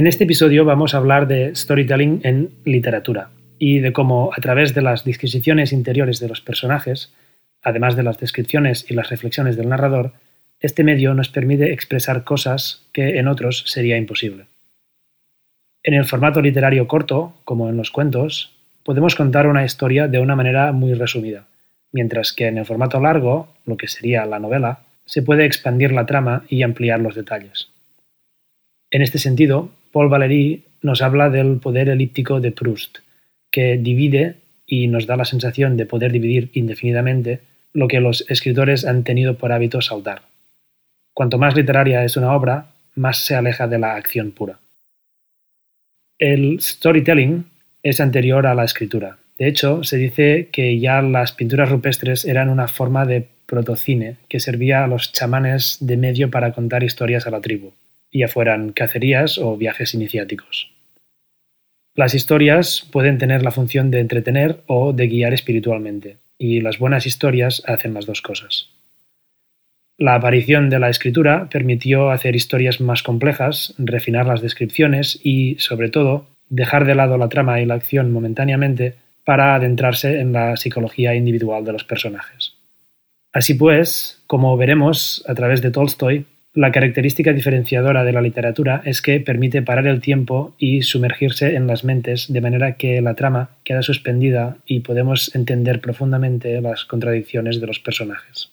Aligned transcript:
En 0.00 0.06
este 0.06 0.24
episodio 0.24 0.64
vamos 0.64 0.94
a 0.94 0.96
hablar 0.96 1.28
de 1.28 1.54
storytelling 1.54 2.22
en 2.24 2.54
literatura 2.64 3.28
y 3.58 3.80
de 3.80 3.92
cómo 3.92 4.30
a 4.34 4.40
través 4.40 4.72
de 4.72 4.80
las 4.80 5.04
disquisiciones 5.04 5.74
interiores 5.74 6.20
de 6.20 6.28
los 6.28 6.40
personajes, 6.40 7.12
además 7.62 7.96
de 7.96 8.02
las 8.02 8.16
descripciones 8.16 8.90
y 8.90 8.94
las 8.94 9.10
reflexiones 9.10 9.58
del 9.58 9.68
narrador, 9.68 10.14
este 10.58 10.84
medio 10.84 11.12
nos 11.12 11.28
permite 11.28 11.74
expresar 11.74 12.24
cosas 12.24 12.88
que 12.94 13.18
en 13.18 13.28
otros 13.28 13.64
sería 13.66 13.98
imposible. 13.98 14.46
En 15.82 15.92
el 15.92 16.06
formato 16.06 16.40
literario 16.40 16.88
corto, 16.88 17.34
como 17.44 17.68
en 17.68 17.76
los 17.76 17.90
cuentos, 17.90 18.56
podemos 18.84 19.14
contar 19.14 19.46
una 19.48 19.66
historia 19.66 20.08
de 20.08 20.18
una 20.18 20.34
manera 20.34 20.72
muy 20.72 20.94
resumida, 20.94 21.44
mientras 21.92 22.32
que 22.32 22.46
en 22.46 22.56
el 22.56 22.64
formato 22.64 23.00
largo, 23.00 23.48
lo 23.66 23.76
que 23.76 23.86
sería 23.86 24.24
la 24.24 24.38
novela, 24.38 24.78
se 25.04 25.20
puede 25.20 25.44
expandir 25.44 25.92
la 25.92 26.06
trama 26.06 26.44
y 26.48 26.62
ampliar 26.62 27.00
los 27.00 27.14
detalles. 27.14 27.68
En 28.90 29.02
este 29.02 29.18
sentido, 29.18 29.70
Paul 29.92 30.08
Valéry 30.08 30.64
nos 30.82 31.02
habla 31.02 31.30
del 31.30 31.58
poder 31.58 31.88
elíptico 31.88 32.40
de 32.40 32.52
Proust, 32.52 32.98
que 33.50 33.76
divide 33.76 34.36
y 34.66 34.86
nos 34.86 35.06
da 35.06 35.16
la 35.16 35.24
sensación 35.24 35.76
de 35.76 35.86
poder 35.86 36.12
dividir 36.12 36.50
indefinidamente 36.54 37.40
lo 37.72 37.88
que 37.88 38.00
los 38.00 38.24
escritores 38.28 38.84
han 38.84 39.04
tenido 39.04 39.36
por 39.36 39.52
hábito 39.52 39.80
saltar. 39.80 40.22
Cuanto 41.12 41.38
más 41.38 41.56
literaria 41.56 42.04
es 42.04 42.16
una 42.16 42.34
obra, 42.34 42.66
más 42.94 43.18
se 43.18 43.34
aleja 43.34 43.66
de 43.66 43.78
la 43.78 43.96
acción 43.96 44.30
pura. 44.30 44.60
El 46.18 46.60
storytelling 46.60 47.46
es 47.82 48.00
anterior 48.00 48.46
a 48.46 48.54
la 48.54 48.64
escritura. 48.64 49.18
De 49.38 49.48
hecho, 49.48 49.82
se 49.82 49.96
dice 49.96 50.50
que 50.52 50.78
ya 50.78 51.00
las 51.02 51.32
pinturas 51.32 51.70
rupestres 51.70 52.24
eran 52.24 52.48
una 52.48 52.68
forma 52.68 53.06
de 53.06 53.26
protocine 53.46 54.16
que 54.28 54.38
servía 54.38 54.84
a 54.84 54.86
los 54.86 55.12
chamanes 55.12 55.78
de 55.80 55.96
medio 55.96 56.30
para 56.30 56.52
contar 56.52 56.84
historias 56.84 57.26
a 57.26 57.30
la 57.30 57.40
tribu 57.40 57.72
ya 58.12 58.28
fueran 58.28 58.72
cacerías 58.72 59.38
o 59.38 59.56
viajes 59.56 59.94
iniciáticos. 59.94 60.70
Las 61.94 62.14
historias 62.14 62.88
pueden 62.90 63.18
tener 63.18 63.42
la 63.42 63.50
función 63.50 63.90
de 63.90 64.00
entretener 64.00 64.62
o 64.66 64.92
de 64.92 65.08
guiar 65.08 65.34
espiritualmente, 65.34 66.16
y 66.38 66.60
las 66.60 66.78
buenas 66.78 67.06
historias 67.06 67.62
hacen 67.66 67.94
las 67.94 68.06
dos 68.06 68.22
cosas. 68.22 68.70
La 69.98 70.14
aparición 70.14 70.70
de 70.70 70.78
la 70.78 70.88
escritura 70.88 71.48
permitió 71.50 72.10
hacer 72.10 72.34
historias 72.34 72.80
más 72.80 73.02
complejas, 73.02 73.74
refinar 73.76 74.26
las 74.26 74.40
descripciones 74.40 75.20
y, 75.22 75.56
sobre 75.56 75.90
todo, 75.90 76.26
dejar 76.48 76.86
de 76.86 76.94
lado 76.94 77.18
la 77.18 77.28
trama 77.28 77.60
y 77.60 77.66
la 77.66 77.74
acción 77.74 78.10
momentáneamente 78.10 78.94
para 79.24 79.54
adentrarse 79.54 80.20
en 80.20 80.32
la 80.32 80.56
psicología 80.56 81.14
individual 81.14 81.64
de 81.64 81.72
los 81.72 81.84
personajes. 81.84 82.54
Así 83.32 83.54
pues, 83.54 84.22
como 84.26 84.56
veremos 84.56 85.22
a 85.28 85.34
través 85.34 85.60
de 85.60 85.70
Tolstoy, 85.70 86.24
la 86.52 86.72
característica 86.72 87.32
diferenciadora 87.32 88.02
de 88.02 88.12
la 88.12 88.20
literatura 88.20 88.82
es 88.84 89.02
que 89.02 89.20
permite 89.20 89.62
parar 89.62 89.86
el 89.86 90.00
tiempo 90.00 90.52
y 90.58 90.82
sumergirse 90.82 91.54
en 91.54 91.68
las 91.68 91.84
mentes 91.84 92.32
de 92.32 92.40
manera 92.40 92.72
que 92.72 93.00
la 93.00 93.14
trama 93.14 93.50
queda 93.62 93.82
suspendida 93.82 94.56
y 94.66 94.80
podemos 94.80 95.32
entender 95.36 95.80
profundamente 95.80 96.60
las 96.60 96.84
contradicciones 96.84 97.60
de 97.60 97.68
los 97.68 97.78
personajes. 97.78 98.50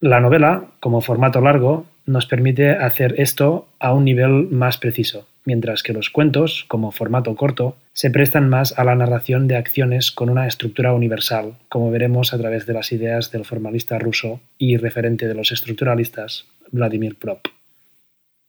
La 0.00 0.20
novela, 0.20 0.66
como 0.80 1.00
formato 1.00 1.40
largo, 1.40 1.86
nos 2.04 2.26
permite 2.26 2.70
hacer 2.70 3.14
esto 3.18 3.68
a 3.80 3.94
un 3.94 4.04
nivel 4.04 4.48
más 4.50 4.76
preciso, 4.76 5.26
mientras 5.44 5.82
que 5.82 5.94
los 5.94 6.10
cuentos, 6.10 6.66
como 6.68 6.92
formato 6.92 7.34
corto, 7.36 7.76
se 7.94 8.10
prestan 8.10 8.48
más 8.50 8.78
a 8.78 8.84
la 8.84 8.94
narración 8.94 9.48
de 9.48 9.56
acciones 9.56 10.12
con 10.12 10.28
una 10.28 10.46
estructura 10.46 10.92
universal, 10.92 11.54
como 11.70 11.90
veremos 11.90 12.34
a 12.34 12.38
través 12.38 12.66
de 12.66 12.74
las 12.74 12.92
ideas 12.92 13.32
del 13.32 13.46
formalista 13.46 13.98
ruso 13.98 14.40
y 14.58 14.76
referente 14.76 15.26
de 15.26 15.34
los 15.34 15.52
estructuralistas, 15.52 16.46
Vladimir 16.70 17.16
Prop. 17.16 17.46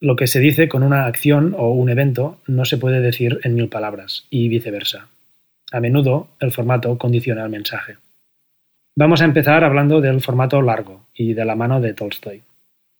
Lo 0.01 0.15
que 0.15 0.27
se 0.27 0.39
dice 0.39 0.69
con 0.69 0.83
una 0.83 1.05
acción 1.05 1.53
o 1.57 1.71
un 1.71 1.89
evento 1.89 2.39
no 2.47 2.65
se 2.65 2.77
puede 2.77 3.01
decir 3.01 3.39
en 3.43 3.55
mil 3.55 3.67
palabras, 3.67 4.25
y 4.29 4.47
viceversa. 4.47 5.07
A 5.71 5.79
menudo 5.79 6.29
el 6.39 6.51
formato 6.51 6.97
condiciona 6.97 7.43
el 7.43 7.49
mensaje. 7.49 7.97
Vamos 8.95 9.21
a 9.21 9.25
empezar 9.25 9.63
hablando 9.63 10.01
del 10.01 10.21
formato 10.21 10.61
largo 10.61 11.05
y 11.13 11.33
de 11.33 11.45
la 11.45 11.55
mano 11.55 11.79
de 11.81 11.93
Tolstoy. 11.93 12.41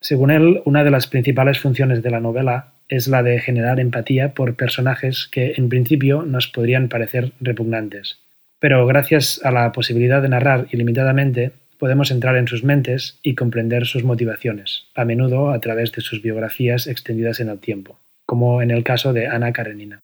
Según 0.02 0.32
él, 0.32 0.62
una 0.66 0.84
de 0.84 0.92
las 0.92 1.08
principales 1.08 1.60
funciones 1.60 2.02
de 2.04 2.10
la 2.10 2.22
novela 2.22 2.74
es 2.88 3.08
la 3.08 3.22
de 3.22 3.40
generar 3.40 3.80
empatía 3.80 4.34
por 4.34 4.56
personajes 4.56 5.28
que 5.32 5.54
en 5.58 5.70
principio 5.70 6.24
nos 6.24 6.48
podrían 6.48 6.90
parecer 6.90 7.34
repugnantes. 7.40 8.20
Pero 8.60 8.86
gracias 8.86 9.42
a 9.44 9.52
la 9.52 9.72
posibilidad 9.72 10.22
de 10.22 10.30
narrar 10.30 10.68
ilimitadamente, 10.72 11.52
podemos 11.80 12.12
entrar 12.12 12.36
en 12.36 12.48
sus 12.48 12.64
mentes 12.64 13.18
y 13.24 13.34
comprender 13.34 13.88
sus 13.88 14.04
motivaciones, 14.04 14.86
a 14.94 15.06
menudo 15.06 15.50
a 15.50 15.60
través 15.60 15.92
de 15.94 16.02
sus 16.02 16.22
biografías 16.22 16.86
extendidas 16.86 17.40
en 17.40 17.50
el 17.50 17.60
tiempo, 17.60 17.98
como 18.26 18.62
en 18.62 18.70
el 18.70 18.84
caso 18.84 19.14
de 19.14 19.28
Ana 19.28 19.54
Karenina. 19.54 20.02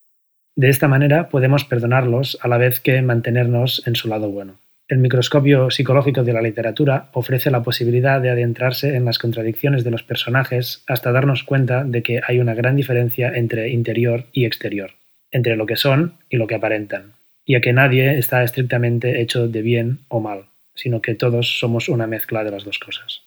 De 0.56 0.70
esta 0.70 0.88
manera 0.88 1.28
podemos 1.28 1.66
perdonarlos 1.66 2.40
a 2.42 2.48
la 2.48 2.58
vez 2.58 2.80
que 2.80 3.02
mantenernos 3.02 3.86
en 3.86 3.96
su 3.96 4.08
lado 4.08 4.32
bueno. 4.32 4.56
El 4.88 5.00
microscopio 5.00 5.70
psicológico 5.70 6.24
de 6.24 6.32
la 6.32 6.42
literatura 6.42 7.10
ofrece 7.12 7.52
la 7.52 7.64
posibilidad 7.64 8.22
de 8.22 8.30
adentrarse 8.30 8.96
en 8.96 9.04
las 9.04 9.20
contradicciones 9.20 9.84
de 9.84 9.92
los 9.92 10.04
personajes 10.04 10.84
hasta 10.88 11.12
darnos 11.12 11.44
cuenta 11.44 11.84
de 11.84 12.04
que 12.04 12.22
hay 12.26 12.40
una 12.40 12.54
gran 12.54 12.76
diferencia 12.76 13.36
entre 13.36 13.70
interior 13.70 14.26
y 14.32 14.46
exterior, 14.46 14.92
entre 15.32 15.58
lo 15.58 15.66
que 15.66 15.76
son 15.76 16.14
y 16.30 16.38
lo 16.38 16.48
que 16.48 16.56
aparentan, 16.56 17.14
y 17.46 17.56
a 17.56 17.62
que 17.62 17.74
nadie 17.74 18.18
está 18.18 18.44
estrictamente 18.44 19.22
hecho 19.22 19.48
de 19.48 19.62
bien 19.62 20.00
o 20.08 20.22
mal 20.22 20.46
sino 20.76 21.02
que 21.02 21.16
todos 21.16 21.60
somos 21.60 21.90
una 21.90 22.08
mezcla 22.08 22.44
de 22.44 22.52
las 22.52 22.64
dos 22.64 22.80
cosas. 22.80 23.24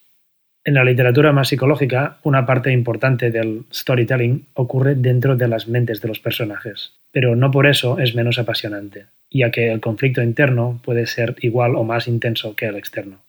En 0.64 0.74
la 0.74 0.84
literatura 0.84 1.32
más 1.32 1.48
psicológica, 1.48 2.18
una 2.24 2.44
parte 2.44 2.70
importante 2.72 3.30
del 3.30 3.64
storytelling 3.72 4.46
ocurre 4.54 4.94
dentro 4.94 5.34
de 5.36 5.48
las 5.48 5.66
mentes 5.66 6.02
de 6.02 6.08
los 6.08 6.20
personajes, 6.20 6.92
pero 7.10 7.36
no 7.36 7.50
por 7.50 7.66
eso 7.66 7.98
es 7.98 8.14
menos 8.14 8.38
apasionante, 8.38 9.06
ya 9.30 9.50
que 9.50 9.72
el 9.72 9.80
conflicto 9.80 10.22
interno 10.22 10.80
puede 10.84 11.06
ser 11.06 11.36
igual 11.40 11.74
o 11.74 11.84
más 11.84 12.06
intenso 12.06 12.54
que 12.54 12.66
el 12.66 12.76
externo. 12.76 13.22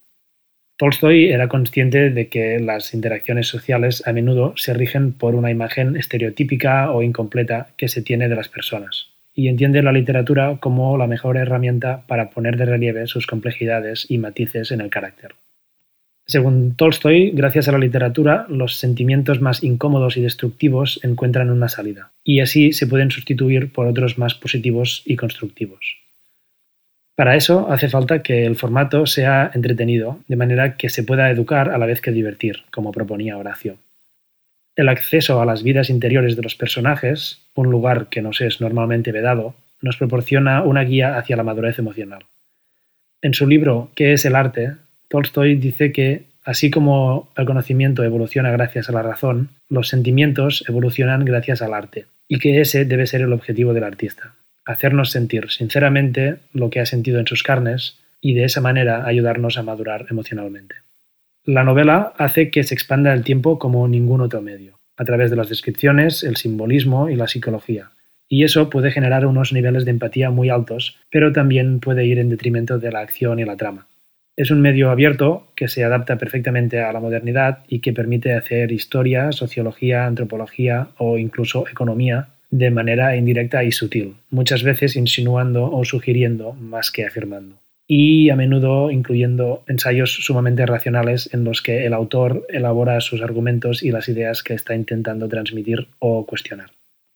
Tolstoy 0.76 1.30
era 1.30 1.48
consciente 1.48 2.10
de 2.10 2.28
que 2.28 2.60
las 2.60 2.94
interacciones 2.94 3.48
sociales 3.48 4.06
a 4.06 4.14
menudo 4.14 4.54
se 4.58 4.74
rigen 4.74 5.14
por 5.14 5.36
una 5.36 5.52
imagen 5.52 5.96
estereotípica 5.96 6.92
o 6.92 7.04
incompleta 7.04 7.70
que 7.78 7.88
se 7.90 8.02
tiene 8.02 8.28
de 8.28 8.36
las 8.36 8.50
personas 8.50 9.10
y 9.40 9.48
entiende 9.48 9.82
la 9.82 9.94
literatura 9.94 10.58
como 10.60 10.98
la 10.98 11.08
mejor 11.08 11.38
herramienta 11.38 12.04
para 12.08 12.30
poner 12.30 12.58
de 12.58 12.66
relieve 12.66 13.08
sus 13.08 13.26
complejidades 13.26 14.06
y 14.10 14.18
matices 14.18 14.72
en 14.72 14.82
el 14.82 14.90
carácter. 14.90 15.36
Según 16.26 16.76
Tolstoy, 16.76 17.32
gracias 17.32 17.70
a 17.70 17.72
la 17.72 17.78
literatura, 17.78 18.46
los 18.50 18.76
sentimientos 18.76 19.40
más 19.40 19.64
incómodos 19.64 20.18
y 20.18 20.22
destructivos 20.22 21.00
encuentran 21.04 21.52
una 21.52 21.70
salida, 21.70 22.12
y 22.22 22.42
así 22.42 22.74
se 22.74 22.86
pueden 22.86 23.12
sustituir 23.12 23.72
por 23.72 23.88
otros 23.88 24.18
más 24.18 24.36
positivos 24.36 25.04
y 25.06 25.16
constructivos. 25.16 26.00
Para 27.16 27.38
eso 27.38 27.72
hace 27.72 27.88
falta 27.88 28.22
que 28.22 28.46
el 28.46 28.58
formato 28.58 29.06
sea 29.06 29.52
entretenido, 29.54 30.20
de 30.28 30.36
manera 30.36 30.76
que 30.76 30.90
se 30.90 31.04
pueda 31.04 31.32
educar 31.32 31.70
a 31.70 31.78
la 31.78 31.86
vez 31.86 32.02
que 32.02 32.12
divertir, 32.12 32.64
como 32.72 32.92
proponía 32.92 33.38
Horacio. 33.38 33.78
El 34.80 34.88
acceso 34.88 35.42
a 35.42 35.46
las 35.46 35.62
vidas 35.62 35.90
interiores 35.90 36.38
de 36.38 36.42
los 36.42 36.56
personajes, 36.56 37.42
un 37.54 37.70
lugar 37.70 38.08
que 38.08 38.22
nos 38.22 38.40
es 38.40 38.62
normalmente 38.62 39.12
vedado, 39.12 39.54
nos 39.82 39.98
proporciona 39.98 40.64
una 40.64 40.86
guía 40.86 41.18
hacia 41.18 41.36
la 41.36 41.44
madurez 41.44 41.80
emocional. 41.80 42.24
En 43.22 43.34
su 43.34 43.46
libro 43.46 43.92
¿Qué 43.94 44.14
es 44.14 44.24
el 44.24 44.38
arte?, 44.38 44.76
Tolstoy 45.10 45.56
dice 45.56 45.92
que, 45.92 46.24
así 46.46 46.72
como 46.72 47.30
el 47.36 47.46
conocimiento 47.46 48.06
evoluciona 48.06 48.52
gracias 48.52 48.88
a 48.88 48.94
la 48.94 49.02
razón, 49.02 49.50
los 49.68 49.90
sentimientos 49.90 50.64
evolucionan 50.66 51.26
gracias 51.26 51.62
al 51.62 51.74
arte, 51.74 52.06
y 52.30 52.40
que 52.40 52.62
ese 52.62 52.86
debe 52.86 53.06
ser 53.06 53.20
el 53.20 53.34
objetivo 53.34 53.74
del 53.74 53.84
artista, 53.84 54.32
hacernos 54.64 55.12
sentir 55.12 55.50
sinceramente 55.50 56.38
lo 56.54 56.70
que 56.70 56.80
ha 56.80 56.86
sentido 56.86 57.20
en 57.20 57.28
sus 57.28 57.44
carnes 57.44 57.98
y 58.22 58.34
de 58.34 58.46
esa 58.46 58.62
manera 58.62 59.06
ayudarnos 59.06 59.58
a 59.58 59.64
madurar 59.64 60.06
emocionalmente. 60.10 60.76
La 61.52 61.64
novela 61.64 62.14
hace 62.20 62.52
que 62.52 62.62
se 62.62 62.76
expanda 62.76 63.12
el 63.12 63.24
tiempo 63.24 63.58
como 63.58 63.88
ningún 63.88 64.22
otro 64.22 64.40
medio, 64.40 64.78
a 64.98 65.04
través 65.04 65.32
de 65.32 65.36
las 65.36 65.50
descripciones, 65.50 66.24
el 66.24 66.36
simbolismo 66.36 67.10
y 67.10 67.16
la 67.16 67.28
psicología. 67.28 67.90
Y 68.28 68.44
eso 68.44 68.70
puede 68.70 68.92
generar 68.92 69.26
unos 69.26 69.52
niveles 69.52 69.84
de 69.84 69.90
empatía 69.90 70.30
muy 70.30 70.52
altos, 70.52 71.00
pero 71.10 71.34
también 71.34 71.80
puede 71.80 72.06
ir 72.06 72.20
en 72.20 72.30
detrimento 72.30 72.78
de 72.78 72.92
la 72.92 73.00
acción 73.00 73.40
y 73.40 73.46
la 73.46 73.58
trama. 73.58 73.88
Es 74.38 74.52
un 74.52 74.62
medio 74.62 74.92
abierto 74.92 75.48
que 75.56 75.70
se 75.70 75.84
adapta 75.84 76.20
perfectamente 76.20 76.82
a 76.84 76.94
la 76.94 77.00
modernidad 77.00 77.64
y 77.68 77.80
que 77.80 77.94
permite 77.94 78.34
hacer 78.34 78.72
historia, 78.72 79.32
sociología, 79.32 80.06
antropología 80.06 80.90
o 81.00 81.18
incluso 81.18 81.68
economía 81.68 82.28
de 82.52 82.70
manera 82.70 83.16
indirecta 83.16 83.64
y 83.64 83.72
sutil, 83.72 84.18
muchas 84.30 84.62
veces 84.62 84.96
insinuando 84.96 85.72
o 85.72 85.84
sugiriendo 85.84 86.54
más 86.54 86.92
que 86.92 87.08
afirmando 87.08 87.56
y 87.92 88.30
a 88.30 88.36
menudo 88.36 88.92
incluyendo 88.92 89.64
ensayos 89.68 90.14
sumamente 90.14 90.64
racionales 90.68 91.34
en 91.34 91.44
los 91.44 91.64
que 91.64 91.88
el 91.88 91.94
autor 91.96 92.46
elabora 92.48 93.02
sus 93.02 93.24
argumentos 93.24 93.82
y 93.82 93.90
las 93.90 94.08
ideas 94.08 94.44
que 94.44 94.54
está 94.54 94.76
intentando 94.76 95.28
transmitir 95.28 95.88
o 95.98 96.28
cuestionar. 96.28 96.70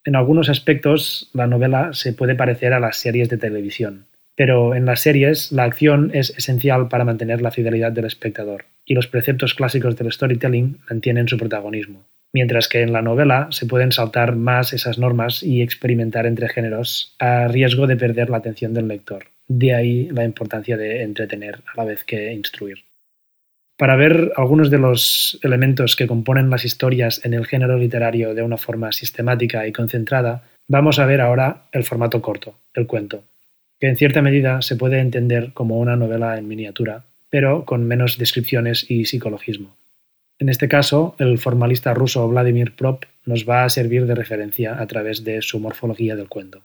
En 0.04 0.16
algunos 0.16 0.50
aspectos, 0.50 1.30
la 1.34 1.46
novela 1.46 1.94
se 1.94 2.12
puede 2.12 2.34
parecer 2.34 2.74
a 2.74 2.80
las 2.80 2.98
series 2.98 3.30
de 3.30 3.38
televisión, 3.38 4.08
pero 4.36 4.74
en 4.74 4.86
las 4.86 5.02
series 5.02 5.52
la 5.52 5.64
acción 5.64 6.10
es 6.12 6.36
esencial 6.36 6.88
para 6.88 7.06
mantener 7.06 7.44
la 7.44 7.52
fidelidad 7.52 7.92
del 7.92 8.06
espectador, 8.06 8.66
y 8.84 8.96
los 8.96 9.08
preceptos 9.08 9.54
clásicos 9.54 9.96
del 9.96 10.12
storytelling 10.12 10.80
mantienen 10.90 11.28
su 11.28 11.38
protagonismo. 11.38 12.04
mientras 12.36 12.68
que 12.68 12.82
en 12.82 12.94
la 12.94 13.04
novela 13.04 13.48
se 13.52 13.68
pueden 13.68 13.92
saltar 13.92 14.36
más 14.36 14.74
esas 14.74 14.98
normas 14.98 15.44
y 15.44 15.62
experimentar 15.62 16.26
entre 16.26 16.50
géneros 16.50 17.16
a 17.20 17.48
riesgo 17.48 17.86
de 17.86 17.96
perder 17.96 18.32
la 18.32 18.38
atención 18.38 18.74
del 18.74 18.88
lector. 18.88 19.33
De 19.48 19.74
ahí 19.74 20.10
la 20.10 20.24
importancia 20.24 20.78
de 20.78 21.04
entretener 21.04 21.62
a 21.74 21.78
la 21.78 21.86
vez 21.86 22.04
que 22.04 22.32
instruir. 22.34 22.80
Para 23.78 23.96
ver 23.96 24.32
algunos 24.38 24.70
de 24.70 24.78
los 24.78 25.40
elementos 25.44 25.96
que 25.96 26.08
componen 26.08 26.50
las 26.50 26.64
historias 26.64 27.26
en 27.26 27.34
el 27.34 27.46
género 27.46 27.78
literario 27.78 28.34
de 28.36 28.44
una 28.44 28.58
forma 28.58 28.92
sistemática 28.92 29.68
y 29.68 29.74
concentrada, 29.74 30.44
vamos 30.68 31.00
a 31.00 31.06
ver 31.06 31.22
ahora 31.22 31.64
el 31.72 31.84
formato 31.84 32.22
corto, 32.22 32.56
el 32.74 32.88
cuento, 32.88 33.24
que 33.80 33.88
en 33.88 33.98
cierta 33.98 34.22
medida 34.22 34.62
se 34.62 34.76
puede 34.76 35.00
entender 35.00 35.54
como 35.54 35.80
una 35.80 35.96
novela 35.96 36.38
en 36.38 36.48
miniatura, 36.48 37.04
pero 37.30 37.66
con 37.66 37.84
menos 37.84 38.18
descripciones 38.18 38.90
y 38.90 39.06
psicologismo. 39.06 39.76
En 40.40 40.50
este 40.50 40.68
caso, 40.68 41.16
el 41.20 41.38
formalista 41.38 41.94
ruso 41.94 42.28
Vladimir 42.28 42.76
Prop 42.76 43.06
nos 43.26 43.48
va 43.48 43.64
a 43.64 43.70
servir 43.70 44.06
de 44.06 44.16
referencia 44.16 44.80
a 44.80 44.86
través 44.88 45.24
de 45.24 45.42
su 45.42 45.60
morfología 45.60 46.16
del 46.16 46.28
cuento. 46.28 46.62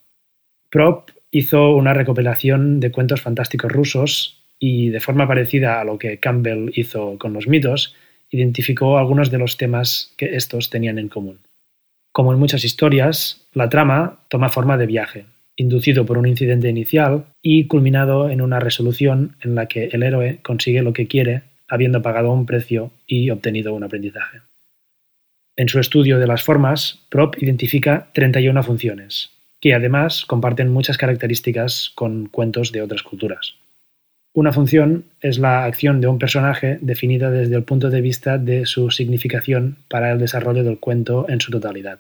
Prop 0.70 1.10
hizo 1.30 1.75
una 1.75 1.94
recopilación 1.94 2.80
de 2.80 2.90
cuentos 2.90 3.20
fantásticos 3.20 3.70
rusos 3.72 4.42
y, 4.58 4.88
de 4.90 5.00
forma 5.00 5.28
parecida 5.28 5.80
a 5.80 5.84
lo 5.84 5.98
que 5.98 6.19
Campbell 6.19 6.70
hizo 6.75 7.19
con 7.19 7.32
los 7.32 7.48
mitos, 7.48 7.94
identificó 8.30 8.98
algunos 8.98 9.30
de 9.30 9.38
los 9.38 9.56
temas 9.56 10.12
que 10.16 10.36
estos 10.36 10.70
tenían 10.70 10.98
en 10.98 11.08
común. 11.08 11.38
Como 12.12 12.32
en 12.32 12.38
muchas 12.38 12.64
historias, 12.64 13.46
la 13.52 13.69
trama 13.69 14.20
toma 14.28 14.48
forma 14.48 14.76
de 14.76 14.86
viaje, 14.86 15.26
inducido 15.56 16.06
por 16.06 16.19
un 16.19 16.26
incidente 16.26 16.69
inicial 16.69 17.26
y 17.42 17.66
culminado 17.66 18.30
en 18.30 18.40
una 18.40 18.60
resolución 18.60 19.36
en 19.42 19.54
la 19.54 19.66
que 19.66 19.86
el 19.92 20.02
héroe 20.02 20.38
consigue 20.42 20.82
lo 20.82 20.92
que 20.92 21.06
quiere 21.06 21.42
habiendo 21.69 22.02
pagado 22.02 22.32
un 22.32 22.46
precio 22.46 22.90
y 23.06 23.30
obtenido 23.30 23.75
un 23.75 23.84
aprendizaje. 23.84 24.40
En 25.56 25.69
su 25.69 25.80
estudio 25.80 26.19
de 26.19 26.26
las 26.26 26.42
formas, 26.42 27.04
Prop 27.10 27.34
identifica 27.42 28.08
31 28.14 28.62
funciones, 28.62 29.30
que 29.60 29.75
además 29.75 30.25
comparten 30.25 30.72
muchas 30.72 30.99
características 30.99 31.90
con 31.94 32.26
cuentos 32.26 32.72
de 32.72 32.82
otras 32.82 33.02
culturas. 33.02 33.55
Una 34.34 34.52
función 34.52 35.05
es 35.20 35.38
la 35.38 35.64
acción 35.64 36.00
de 36.00 36.06
un 36.06 36.19
personaje 36.19 36.78
definida 36.81 37.31
desde 37.31 37.56
el 37.56 37.64
punto 37.64 37.90
de 37.90 38.00
vista 38.00 38.38
de 38.38 38.66
su 38.66 38.90
significación 38.90 39.78
para 39.88 40.12
el 40.12 40.19
desarrollo 40.19 40.62
del 40.62 40.78
cuento 40.78 41.26
en 41.28 41.40
su 41.40 41.50
totalidad. 41.50 41.99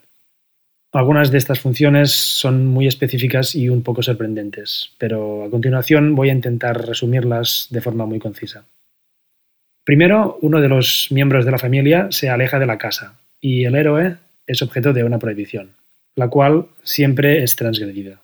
Algunas 0.92 1.30
de 1.30 1.38
estas 1.38 1.60
funciones 1.60 2.12
son 2.12 2.66
muy 2.66 2.86
específicas 2.86 3.54
y 3.54 3.68
un 3.68 3.82
poco 3.82 4.02
sorprendentes, 4.02 4.92
pero 4.98 5.44
a 5.44 5.50
continuación 5.50 6.14
voy 6.14 6.30
a 6.30 6.34
intentar 6.34 6.86
resumirlas 6.86 7.66
de 7.70 7.80
forma 7.80 8.06
muy 8.06 8.18
concisa. 8.18 8.64
Primero, 9.84 10.38
uno 10.42 10.60
de 10.60 10.68
los 10.68 11.08
miembros 11.10 11.44
de 11.44 11.50
la 11.50 11.58
familia 11.58 12.08
se 12.10 12.30
aleja 12.30 12.58
de 12.58 12.66
la 12.66 12.78
casa 12.78 13.18
y 13.40 13.64
el 13.64 13.74
héroe 13.74 14.16
es 14.46 14.62
objeto 14.62 14.92
de 14.92 15.04
una 15.04 15.18
prohibición, 15.18 15.70
la 16.18 16.28
cual 16.28 16.66
siempre 16.82 17.44
es 17.44 17.54
transgredida. 17.54 18.22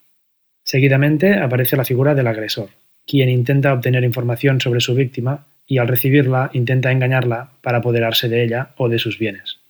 Seguidamente 0.64 1.35
aparece 1.35 1.76
la 1.76 1.85
figura 1.85 2.17
del 2.17 2.26
agresor, 2.26 2.70
quien 3.06 3.29
intenta 3.29 3.73
obtener 3.73 4.02
información 4.02 4.61
sobre 4.61 4.81
su 4.81 4.96
víctima 4.96 5.46
y 5.64 5.79
al 5.79 5.87
recibirla 5.87 6.50
intenta 6.55 6.91
engañarla 6.91 7.50
para 7.62 7.79
apoderarse 7.79 8.29
de 8.29 8.43
ella 8.43 8.70
o 8.79 8.88
de 8.88 8.99
sus 8.99 9.17
bienes. 9.17 9.61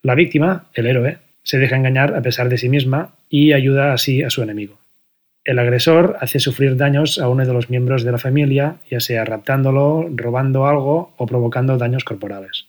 La 0.00 0.14
víctima, 0.14 0.70
el 0.72 0.86
héroe, 0.86 1.18
se 1.42 1.58
deja 1.58 1.76
engañar 1.76 2.14
a 2.14 2.22
pesar 2.22 2.48
de 2.48 2.56
sí 2.56 2.70
misma 2.70 3.14
y 3.28 3.52
ayuda 3.52 3.92
así 3.92 4.22
a 4.22 4.30
su 4.30 4.42
enemigo. 4.42 4.78
El 5.44 5.58
agresor 5.58 6.16
hace 6.20 6.38
sufrir 6.38 6.78
daños 6.78 7.18
a 7.18 7.28
uno 7.28 7.44
de 7.44 7.52
los 7.52 7.68
miembros 7.68 8.04
de 8.04 8.12
la 8.12 8.18
familia, 8.18 8.76
ya 8.90 9.00
sea 9.00 9.26
raptándolo, 9.26 10.08
robando 10.14 10.66
algo 10.66 11.12
o 11.18 11.26
provocando 11.26 11.76
daños 11.76 12.04
corporales. 12.04 12.64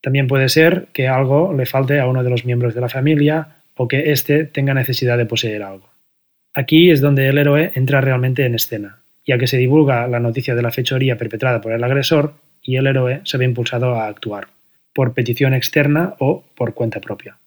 También 0.00 0.26
puede 0.26 0.48
ser 0.48 0.88
que 0.92 1.06
algo 1.06 1.54
le 1.54 1.66
falte 1.66 2.00
a 2.00 2.08
uno 2.08 2.24
de 2.24 2.30
los 2.30 2.44
miembros 2.44 2.74
de 2.74 2.80
la 2.80 2.88
familia 2.88 3.59
o 3.82 3.88
que 3.88 4.12
éste 4.12 4.44
tenga 4.44 4.74
necesidad 4.74 5.16
de 5.16 5.24
poseer 5.24 5.62
algo. 5.62 5.88
Aquí 6.52 6.90
es 6.90 7.00
donde 7.00 7.28
el 7.28 7.38
héroe 7.38 7.72
entra 7.74 8.02
realmente 8.02 8.44
en 8.44 8.54
escena, 8.54 8.98
ya 9.26 9.38
que 9.38 9.46
se 9.46 9.56
divulga 9.56 10.06
la 10.06 10.20
noticia 10.20 10.54
de 10.54 10.60
la 10.60 10.70
fechoría 10.70 11.16
perpetrada 11.16 11.62
por 11.62 11.72
el 11.72 11.82
agresor 11.82 12.34
y 12.62 12.76
el 12.76 12.86
héroe 12.86 13.22
se 13.24 13.38
ve 13.38 13.46
impulsado 13.46 13.94
a 13.94 14.06
actuar, 14.06 14.48
por 14.92 15.14
petición 15.14 15.54
externa 15.54 16.14
o 16.18 16.44
por 16.54 16.74
cuenta 16.74 17.00
propia. 17.00 17.38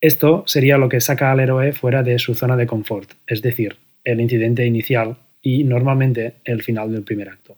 Esto 0.00 0.44
sería 0.46 0.78
lo 0.78 0.88
que 0.88 1.00
saca 1.00 1.32
al 1.32 1.40
héroe 1.40 1.72
fuera 1.72 2.04
de 2.04 2.20
su 2.20 2.36
zona 2.36 2.56
de 2.56 2.68
confort, 2.68 3.10
es 3.26 3.42
decir, 3.42 3.74
el 4.04 4.20
incidente 4.20 4.64
inicial 4.64 5.16
y 5.42 5.64
normalmente 5.64 6.34
el 6.44 6.62
final 6.62 6.92
del 6.92 7.02
primer 7.02 7.30
acto. 7.30 7.56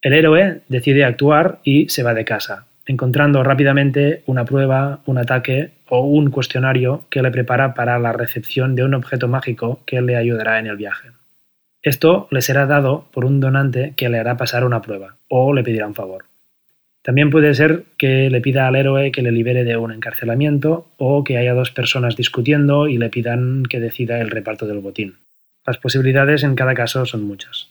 El 0.00 0.12
héroe 0.12 0.60
decide 0.68 1.02
actuar 1.04 1.58
y 1.64 1.88
se 1.88 2.04
va 2.04 2.14
de 2.14 2.24
casa, 2.24 2.68
encontrando 2.86 3.42
rápidamente 3.42 4.22
una 4.26 4.44
prueba, 4.44 5.00
un 5.06 5.18
ataque 5.18 5.72
o 5.88 6.00
un 6.00 6.30
cuestionario 6.30 7.04
que 7.10 7.22
le 7.22 7.30
prepara 7.30 7.74
para 7.74 7.98
la 7.98 8.12
recepción 8.12 8.74
de 8.74 8.84
un 8.84 8.94
objeto 8.94 9.28
mágico 9.28 9.80
que 9.86 10.00
le 10.00 10.16
ayudará 10.16 10.58
en 10.58 10.66
el 10.66 10.76
viaje. 10.76 11.10
Esto 11.82 12.28
le 12.30 12.42
será 12.42 12.66
dado 12.66 13.06
por 13.12 13.24
un 13.24 13.40
donante 13.40 13.94
que 13.96 14.08
le 14.08 14.18
hará 14.18 14.36
pasar 14.36 14.64
una 14.64 14.82
prueba 14.82 15.16
o 15.28 15.52
le 15.52 15.64
pedirá 15.64 15.86
un 15.86 15.94
favor. 15.94 16.24
También 17.02 17.30
puede 17.30 17.52
ser 17.54 17.82
que 17.98 18.30
le 18.30 18.40
pida 18.40 18.68
al 18.68 18.76
héroe 18.76 19.10
que 19.10 19.22
le 19.22 19.32
libere 19.32 19.64
de 19.64 19.76
un 19.76 19.90
encarcelamiento 19.90 20.86
o 20.98 21.24
que 21.24 21.36
haya 21.36 21.52
dos 21.52 21.72
personas 21.72 22.14
discutiendo 22.14 22.86
y 22.86 22.96
le 22.96 23.10
pidan 23.10 23.64
que 23.64 23.80
decida 23.80 24.20
el 24.20 24.30
reparto 24.30 24.66
del 24.66 24.78
botín. 24.78 25.16
Las 25.66 25.78
posibilidades 25.78 26.44
en 26.44 26.54
cada 26.54 26.74
caso 26.74 27.04
son 27.04 27.24
muchas. 27.24 27.68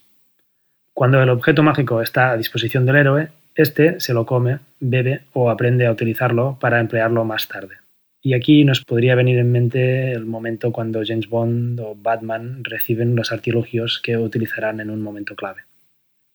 Cuando 0.93 1.21
el 1.21 1.29
objeto 1.29 1.63
mágico 1.63 2.01
está 2.01 2.31
a 2.31 2.37
disposición 2.37 2.85
del 2.85 2.97
héroe, 2.97 3.29
éste 3.55 3.99
se 3.99 4.13
lo 4.13 4.25
come, 4.25 4.59
bebe 4.79 5.21
o 5.33 5.49
aprende 5.49 5.85
a 5.85 5.91
utilizarlo 5.91 6.57
para 6.59 6.79
emplearlo 6.79 7.25
más 7.25 7.47
tarde. 7.47 7.75
Y 8.23 8.33
aquí 8.33 8.63
nos 8.63 8.85
podría 8.85 9.15
venir 9.15 9.39
en 9.39 9.51
mente 9.51 10.11
el 10.11 10.25
momento 10.25 10.71
cuando 10.71 11.01
James 11.03 11.27
Bond 11.27 11.79
o 11.79 11.95
Batman 11.95 12.63
reciben 12.63 13.15
los 13.15 13.31
artilugios 13.31 13.99
que 14.03 14.17
utilizarán 14.17 14.79
en 14.79 14.91
un 14.91 15.01
momento 15.01 15.35
clave. 15.35 15.61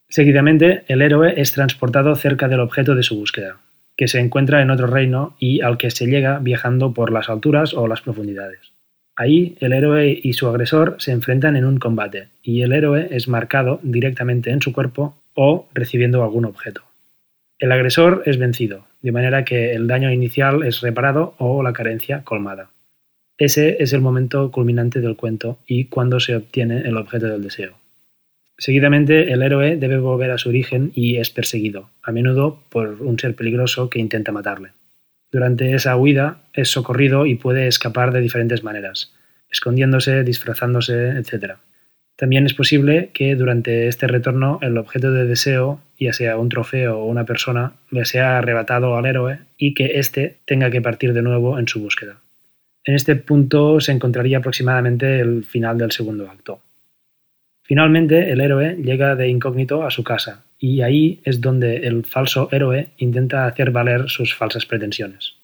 Seguidamente, 0.09 0.83
el 0.87 1.01
héroe 1.01 1.33
es 1.37 1.51
transportado 1.53 2.15
cerca 2.15 2.47
del 2.47 2.59
objeto 2.59 2.95
de 2.95 3.03
su 3.03 3.17
búsqueda, 3.17 3.57
que 3.95 4.07
se 4.07 4.19
encuentra 4.19 4.61
en 4.61 4.69
otro 4.69 4.87
reino 4.87 5.35
y 5.39 5.61
al 5.61 5.77
que 5.77 5.91
se 5.91 6.07
llega 6.07 6.39
viajando 6.39 6.93
por 6.93 7.11
las 7.11 7.29
alturas 7.29 7.73
o 7.73 7.87
las 7.87 8.01
profundidades. 8.01 8.59
Ahí 9.15 9.57
el 9.59 9.73
héroe 9.73 10.19
y 10.21 10.33
su 10.33 10.47
agresor 10.47 10.95
se 10.99 11.11
enfrentan 11.11 11.55
en 11.55 11.65
un 11.65 11.79
combate, 11.79 12.27
y 12.43 12.61
el 12.61 12.71
héroe 12.71 13.07
es 13.11 13.27
marcado 13.27 13.79
directamente 13.81 14.51
en 14.51 14.61
su 14.61 14.71
cuerpo 14.73 15.17
o 15.33 15.67
recibiendo 15.73 16.23
algún 16.23 16.45
objeto. 16.45 16.86
El 17.59 17.71
agresor 17.71 18.21
es 18.25 18.37
vencido, 18.37 18.85
de 19.01 19.11
manera 19.11 19.43
que 19.43 19.73
el 19.73 19.87
daño 19.87 20.11
inicial 20.11 20.63
es 20.63 20.81
reparado 20.81 21.33
o 21.39 21.63
la 21.63 21.73
carencia 21.73 22.23
colmada. 22.23 22.69
Ese 23.39 23.77
es 23.81 23.93
el 23.93 24.01
momento 24.01 24.51
culminante 24.51 24.99
del 25.01 25.15
cuento 25.15 25.57
y 25.65 25.85
cuando 25.85 26.19
se 26.19 26.35
obtiene 26.35 26.81
el 26.81 26.97
objeto 26.97 27.27
del 27.27 27.43
deseo. 27.43 27.77
Seguidamente, 28.59 29.31
el 29.31 29.41
héroe 29.43 29.75
debe 29.75 29.97
volver 29.97 30.31
a 30.31 30.37
su 30.37 30.49
origen 30.49 30.91
y 30.93 31.17
es 31.17 31.29
perseguido, 31.29 31.89
a 32.01 32.11
menudo 32.11 32.63
por 32.69 33.01
un 33.01 33.19
ser 33.19 33.35
peligroso 33.35 33.89
que 33.89 33.99
intenta 33.99 34.31
matarle. 34.31 34.71
Durante 35.31 35.73
esa 35.73 35.95
huida 35.95 36.41
es 36.53 36.69
socorrido 36.69 37.25
y 37.25 37.35
puede 37.35 37.67
escapar 37.67 38.11
de 38.11 38.21
diferentes 38.21 38.63
maneras, 38.63 39.13
escondiéndose, 39.49 40.23
disfrazándose, 40.23 41.09
etc. 41.09 41.57
También 42.17 42.47
es 42.47 42.55
posible 42.55 43.11
que 43.13 43.35
durante 43.35 43.87
este 43.87 44.07
retorno 44.07 44.57
el 44.63 44.77
objeto 44.79 45.11
de 45.11 45.25
deseo, 45.25 45.79
ya 45.99 46.13
sea 46.13 46.37
un 46.37 46.49
trofeo 46.49 46.97
o 46.97 47.05
una 47.05 47.25
persona, 47.25 47.73
le 47.91 48.05
sea 48.05 48.39
arrebatado 48.39 48.97
al 48.97 49.05
héroe 49.05 49.37
y 49.55 49.75
que 49.75 49.99
éste 49.99 50.37
tenga 50.45 50.71
que 50.71 50.81
partir 50.81 51.13
de 51.13 51.21
nuevo 51.21 51.59
en 51.59 51.67
su 51.67 51.79
búsqueda. 51.79 52.17
En 52.83 52.95
este 52.95 53.15
punto 53.17 53.79
se 53.79 53.91
encontraría 53.91 54.39
aproximadamente 54.39 55.19
el 55.19 55.43
final 55.43 55.77
del 55.77 55.91
segundo 55.91 56.27
acto. 56.27 56.59
Finalmente, 57.61 58.31
el 58.31 58.41
héroe 58.41 58.77
llega 58.77 59.15
de 59.15 59.27
incógnito 59.27 59.83
a 59.83 59.91
su 59.91 60.03
casa, 60.03 60.45
y 60.57 60.81
ahí 60.81 61.19
es 61.23 61.39
donde 61.39 61.85
el 61.85 62.03
falso 62.03 62.49
héroe 62.51 62.87
intenta 62.97 63.45
hacer 63.45 63.69
valer 63.71 64.09
sus 64.09 64.33
falsas 64.33 64.65
pretensiones. 64.65 65.35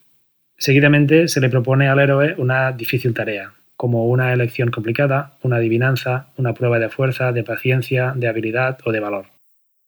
Seguidamente 0.57 1.27
se 1.27 1.41
le 1.41 1.49
propone 1.49 1.87
al 1.87 1.99
héroe 1.99 2.33
una 2.37 2.71
difícil 2.71 3.13
tarea, 3.13 3.53
como 3.83 4.05
una 4.05 4.31
elección 4.31 4.71
complicada, 4.71 5.33
una 5.41 5.57
adivinanza, 5.57 6.27
una 6.37 6.53
prueba 6.53 6.79
de 6.79 6.87
fuerza, 6.87 7.33
de 7.33 7.43
paciencia, 7.43 8.13
de 8.15 8.29
habilidad 8.29 8.77
o 8.85 8.93
de 8.93 9.01
valor. 9.01 9.25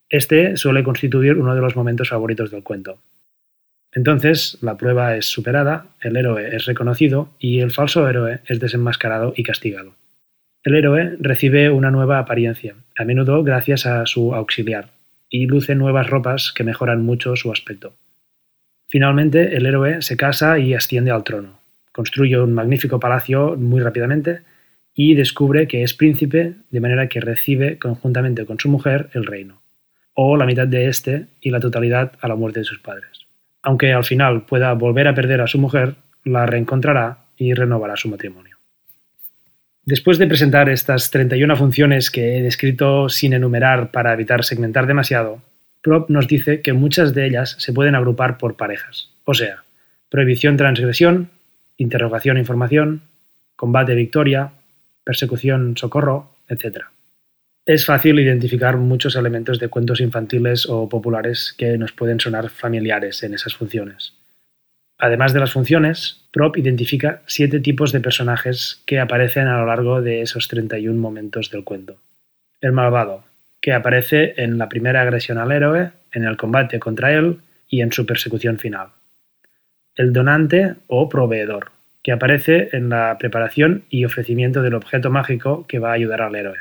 Este 0.09 0.57
suele 0.57 0.83
constituir 0.83 1.37
uno 1.37 1.55
de 1.55 1.61
los 1.61 1.77
momentos 1.77 2.09
favoritos 2.09 2.51
del 2.51 2.61
cuento. 2.61 2.97
Entonces, 3.93 4.57
la 4.59 4.75
prueba 4.75 5.15
es 5.15 5.27
superada, 5.27 5.85
el 6.01 6.17
héroe 6.17 6.57
es 6.57 6.65
reconocido 6.65 7.29
y 7.39 7.61
el 7.61 7.71
falso 7.71 8.05
héroe 8.09 8.41
es 8.47 8.59
desenmascarado 8.59 9.33
y 9.33 9.43
castigado. 9.43 9.93
El 10.65 10.75
héroe 10.75 11.15
recibe 11.21 11.69
una 11.69 11.89
nueva 11.89 12.19
apariencia, 12.19 12.75
a 12.97 13.05
menudo 13.05 13.45
gracias 13.45 13.85
a 13.85 14.05
su 14.05 14.35
auxiliar, 14.35 14.89
y 15.29 15.45
luce 15.45 15.73
nuevas 15.73 16.09
ropas 16.09 16.51
que 16.53 16.65
mejoran 16.65 17.01
mucho 17.05 17.37
su 17.37 17.49
aspecto. 17.49 17.93
Finalmente, 18.87 19.55
el 19.55 19.65
héroe 19.65 20.01
se 20.01 20.17
casa 20.17 20.59
y 20.59 20.73
asciende 20.73 21.11
al 21.11 21.23
trono, 21.23 21.54
construye 21.95 22.37
un 22.37 22.51
magnífico 22.51 22.99
palacio 22.99 23.55
muy 23.55 23.79
rápidamente 23.79 24.41
y 24.93 25.15
descubre 25.15 25.65
que 25.65 25.81
es 25.81 25.93
príncipe, 25.93 26.55
de 26.69 26.79
manera 26.81 27.07
que 27.07 27.21
recibe 27.21 27.79
conjuntamente 27.79 28.45
con 28.45 28.59
su 28.59 28.67
mujer 28.67 29.09
el 29.13 29.25
reino, 29.25 29.61
o 30.13 30.35
la 30.35 30.45
mitad 30.45 30.67
de 30.67 30.89
éste 30.89 31.27
y 31.39 31.51
la 31.51 31.61
totalidad 31.61 32.11
a 32.19 32.27
la 32.27 32.35
muerte 32.35 32.59
de 32.59 32.65
sus 32.65 32.79
padres. 32.79 33.27
Aunque 33.61 33.93
al 33.93 34.03
final 34.03 34.45
pueda 34.45 34.73
volver 34.73 35.07
a 35.07 35.15
perder 35.15 35.39
a 35.39 35.47
su 35.47 35.57
mujer, 35.57 35.95
la 36.25 36.45
reencontrará 36.45 37.27
y 37.37 37.53
renovará 37.53 37.95
su 37.95 38.09
matrimonio. 38.09 38.57
Después 39.85 40.17
de 40.17 40.27
presentar 40.27 40.67
estas 40.67 41.11
31 41.11 41.55
funciones 41.55 42.11
que 42.11 42.37
he 42.37 42.41
descrito 42.41 43.07
sin 43.07 43.31
enumerar 43.31 43.91
para 43.91 44.11
evitar 44.11 44.43
segmentar 44.43 44.85
demasiado, 44.85 45.41
Prop 45.81 46.09
nos 46.09 46.27
dice 46.27 46.59
que 46.59 46.73
muchas 46.73 47.13
de 47.13 47.25
ellas 47.25 47.55
se 47.57 47.71
pueden 47.71 47.95
agrupar 47.95 48.37
por 48.37 48.57
parejas, 48.57 49.13
o 49.23 49.33
sea, 49.33 49.63
prohibición 50.09 50.57
transgresión, 50.57 51.29
interrogación 51.77 52.38
información, 52.38 53.01
combate 53.55 53.96
victoria, 53.96 54.51
persecución 55.03 55.77
socorro, 55.77 56.32
etc. 56.50 56.86
Es 57.65 57.86
fácil 57.86 58.20
identificar 58.20 58.77
muchos 58.77 59.15
elementos 59.15 59.60
de 59.60 59.70
cuentos 59.70 60.00
infantiles 60.00 60.67
o 60.67 60.88
populares 60.88 61.55
que 61.58 61.77
nos 61.77 61.91
pueden 61.91 62.20
sonar 62.20 62.50
familiares 62.50 63.24
en 63.24 63.34
esas 63.34 63.55
funciones. 63.55 64.13
Además 64.98 65.34
de 65.34 65.39
las 65.39 65.51
funciones, 65.51 66.22
Prop 66.32 66.58
identifica 66.58 67.22
siete 67.25 67.60
tipos 67.60 67.91
de 67.91 68.00
personajes 68.00 68.82
que 68.86 69.00
aparecen 69.00 69.48
a 69.48 69.58
lo 69.58 69.65
largo 69.65 70.01
de 70.01 70.22
esos 70.22 70.48
31 70.48 71.00
momentos 71.00 71.50
del 71.51 71.63
cuento. 71.63 71.98
El 72.62 72.72
malvado, 72.72 73.24
que 73.62 73.74
aparece 73.74 74.36
en 74.38 74.58
la 74.58 74.70
primera 74.70 75.01
agresión 75.01 75.38
al 75.38 75.51
héroe, 75.51 75.91
en 76.13 76.24
el 76.24 76.38
combate 76.38 76.79
contra 76.79 77.13
él 77.13 77.39
y 77.67 77.82
en 77.82 77.91
su 77.91 78.05
persecución 78.05 78.58
final. 78.58 78.89
El 79.95 80.11
donante 80.11 80.75
o 80.87 81.07
proveedor, 81.07 81.71
que 82.03 82.11
aparece 82.11 82.69
en 82.73 82.89
la 82.89 83.17
preparación 83.17 83.85
y 83.89 84.05
ofrecimiento 84.05 84.61
del 84.61 84.75
objeto 84.75 85.09
mágico 85.09 85.65
que 85.67 85.79
va 85.79 85.91
a 85.91 85.93
ayudar 85.93 86.21
al 86.21 86.35
héroe. 86.35 86.57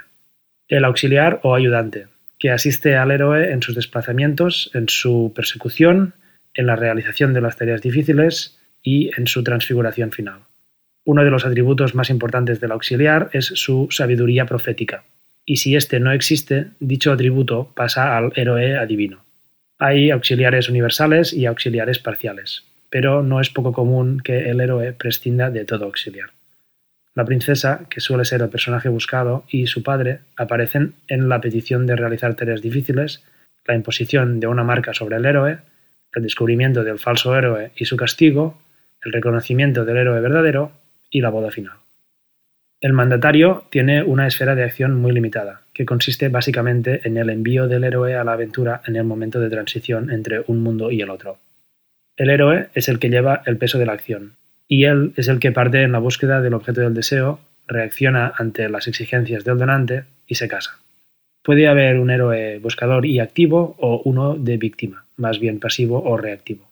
El 0.68 0.84
auxiliar 0.84 1.40
o 1.42 1.54
ayudante, 1.54 2.06
que 2.38 2.50
asiste 2.50 2.96
al 2.96 3.10
héroe 3.10 3.50
en 3.50 3.60
sus 3.60 3.74
desplazamientos, 3.74 4.70
en 4.72 4.88
su 4.88 5.32
persecución, 5.34 6.14
en 6.54 6.66
la 6.66 6.76
realización 6.76 7.34
de 7.34 7.40
las 7.40 7.56
tareas 7.56 7.82
difíciles 7.82 8.58
y 8.82 9.10
en 9.18 9.26
su 9.26 9.42
transfiguración 9.42 10.12
final. 10.12 10.40
Uno 11.04 11.24
de 11.24 11.30
los 11.30 11.44
atributos 11.44 11.94
más 11.94 12.10
importantes 12.10 12.60
del 12.60 12.72
auxiliar 12.72 13.30
es 13.32 13.46
su 13.46 13.88
sabiduría 13.90 14.46
profética, 14.46 15.04
y 15.44 15.56
si 15.56 15.76
éste 15.76 16.00
no 16.00 16.12
existe, 16.12 16.68
dicho 16.80 17.12
atributo 17.12 17.72
pasa 17.74 18.16
al 18.16 18.32
héroe 18.36 18.76
adivino. 18.76 19.24
Hay 19.78 20.10
auxiliares 20.10 20.68
universales 20.68 21.32
y 21.32 21.46
auxiliares 21.46 21.98
parciales, 21.98 22.64
pero 22.94 23.24
no 23.24 23.40
es 23.40 23.50
poco 23.50 23.72
común 23.72 24.20
que 24.22 24.48
el 24.50 24.60
héroe 24.60 24.92
prescinda 24.92 25.50
de 25.50 25.64
todo 25.64 25.86
auxiliar. 25.86 26.30
La 27.16 27.24
princesa, 27.24 27.86
que 27.90 27.98
suele 27.98 28.24
ser 28.24 28.40
el 28.40 28.50
personaje 28.50 28.88
buscado, 28.88 29.42
y 29.48 29.66
su 29.66 29.82
padre 29.82 30.20
aparecen 30.36 30.94
en 31.08 31.28
la 31.28 31.40
petición 31.40 31.86
de 31.86 31.96
realizar 31.96 32.36
tareas 32.36 32.62
difíciles, 32.62 33.24
la 33.66 33.74
imposición 33.74 34.38
de 34.38 34.46
una 34.46 34.62
marca 34.62 34.94
sobre 34.94 35.16
el 35.16 35.24
héroe, 35.24 35.58
el 36.14 36.22
descubrimiento 36.22 36.84
del 36.84 37.00
falso 37.00 37.36
héroe 37.36 37.72
y 37.74 37.86
su 37.86 37.96
castigo, 37.96 38.62
el 39.04 39.12
reconocimiento 39.12 39.84
del 39.84 39.96
héroe 39.96 40.20
verdadero 40.20 40.70
y 41.10 41.20
la 41.20 41.30
boda 41.30 41.50
final. 41.50 41.78
El 42.80 42.92
mandatario 42.92 43.66
tiene 43.70 44.04
una 44.04 44.28
esfera 44.28 44.54
de 44.54 44.62
acción 44.62 44.94
muy 44.94 45.10
limitada, 45.10 45.62
que 45.72 45.84
consiste 45.84 46.28
básicamente 46.28 47.00
en 47.02 47.16
el 47.16 47.28
envío 47.28 47.66
del 47.66 47.82
héroe 47.82 48.14
a 48.14 48.22
la 48.22 48.34
aventura 48.34 48.82
en 48.86 48.94
el 48.94 49.02
momento 49.02 49.40
de 49.40 49.50
transición 49.50 50.12
entre 50.12 50.44
un 50.46 50.62
mundo 50.62 50.92
y 50.92 51.00
el 51.00 51.10
otro. 51.10 51.40
El 52.16 52.30
héroe 52.30 52.68
es 52.74 52.88
el 52.88 52.98
que 52.98 53.10
lleva 53.10 53.42
el 53.44 53.56
peso 53.56 53.78
de 53.78 53.86
la 53.86 53.92
acción, 53.92 54.34
y 54.68 54.84
él 54.84 55.12
es 55.16 55.28
el 55.28 55.40
que 55.40 55.52
parte 55.52 55.82
en 55.82 55.92
la 55.92 55.98
búsqueda 55.98 56.40
del 56.40 56.54
objeto 56.54 56.80
del 56.80 56.94
deseo, 56.94 57.40
reacciona 57.66 58.32
ante 58.36 58.68
las 58.68 58.86
exigencias 58.86 59.44
del 59.44 59.58
donante 59.58 60.04
y 60.26 60.36
se 60.36 60.48
casa. 60.48 60.78
Puede 61.42 61.66
haber 61.66 61.98
un 61.98 62.10
héroe 62.10 62.58
buscador 62.58 63.04
y 63.04 63.18
activo 63.18 63.74
o 63.78 64.00
uno 64.04 64.34
de 64.34 64.56
víctima, 64.56 65.04
más 65.16 65.40
bien 65.40 65.60
pasivo 65.60 66.02
o 66.04 66.16
reactivo. 66.16 66.70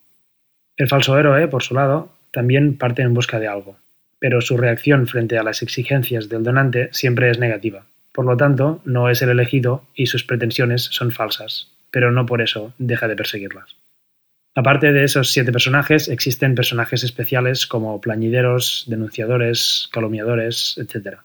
El 0.77 0.87
falso 0.87 1.17
héroe, 1.19 1.47
por 1.47 1.61
su 1.61 1.75
lado, 1.75 2.09
también 2.31 2.77
parte 2.77 3.01
en 3.01 3.13
busca 3.13 3.39
de 3.39 3.47
algo, 3.47 3.77
pero 4.19 4.41
su 4.41 4.57
reacción 4.57 5.07
frente 5.07 5.37
a 5.37 5.43
las 5.43 5.61
exigencias 5.61 6.29
del 6.29 6.43
donante 6.43 6.89
siempre 6.93 7.29
es 7.29 7.37
negativa. 7.37 7.85
Por 8.13 8.25
lo 8.25 8.37
tanto, 8.37 8.81
no 8.85 9.09
es 9.09 9.21
el 9.21 9.29
elegido 9.29 9.83
y 9.93 10.05
sus 10.05 10.23
pretensiones 10.23 10.83
son 10.83 11.11
falsas, 11.11 11.69
pero 11.91 12.11
no 12.11 12.25
por 12.25 12.41
eso 12.41 12.73
deja 12.77 13.07
de 13.07 13.15
perseguirlas. 13.15 13.75
Aparte 14.55 14.93
de 14.93 15.03
esos 15.03 15.31
siete 15.31 15.51
personajes, 15.51 16.07
existen 16.07 16.53
personajes 16.53 17.03
especiales 17.03 17.65
como 17.65 17.99
plañideros, 17.99 18.85
denunciadores, 18.87 19.89
calumniadores, 19.91 20.77
etc. 20.77 21.17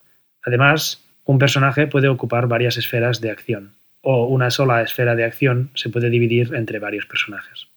Además, 0.42 1.04
un 1.24 1.38
personaje 1.38 1.86
puede 1.86 2.08
ocupar 2.08 2.48
varias 2.48 2.78
esferas 2.78 3.20
de 3.20 3.30
acción, 3.30 3.74
o 4.00 4.26
una 4.26 4.50
sola 4.50 4.80
esfera 4.80 5.14
de 5.14 5.24
acción 5.24 5.70
se 5.74 5.90
puede 5.90 6.08
dividir 6.08 6.54
entre 6.54 6.78
varios 6.78 7.04
personajes. 7.04 7.68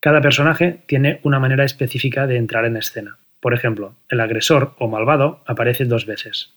Cada 0.00 0.20
personaje 0.20 0.82
tiene 0.86 1.20
una 1.22 1.38
manera 1.38 1.64
específica 1.64 2.26
de 2.26 2.36
entrar 2.36 2.64
en 2.64 2.76
escena. 2.76 3.18
Por 3.40 3.54
ejemplo, 3.54 3.94
el 4.08 4.20
agresor 4.20 4.74
o 4.78 4.88
malvado 4.88 5.44
aparece 5.46 5.84
dos 5.84 6.06
veces. 6.06 6.52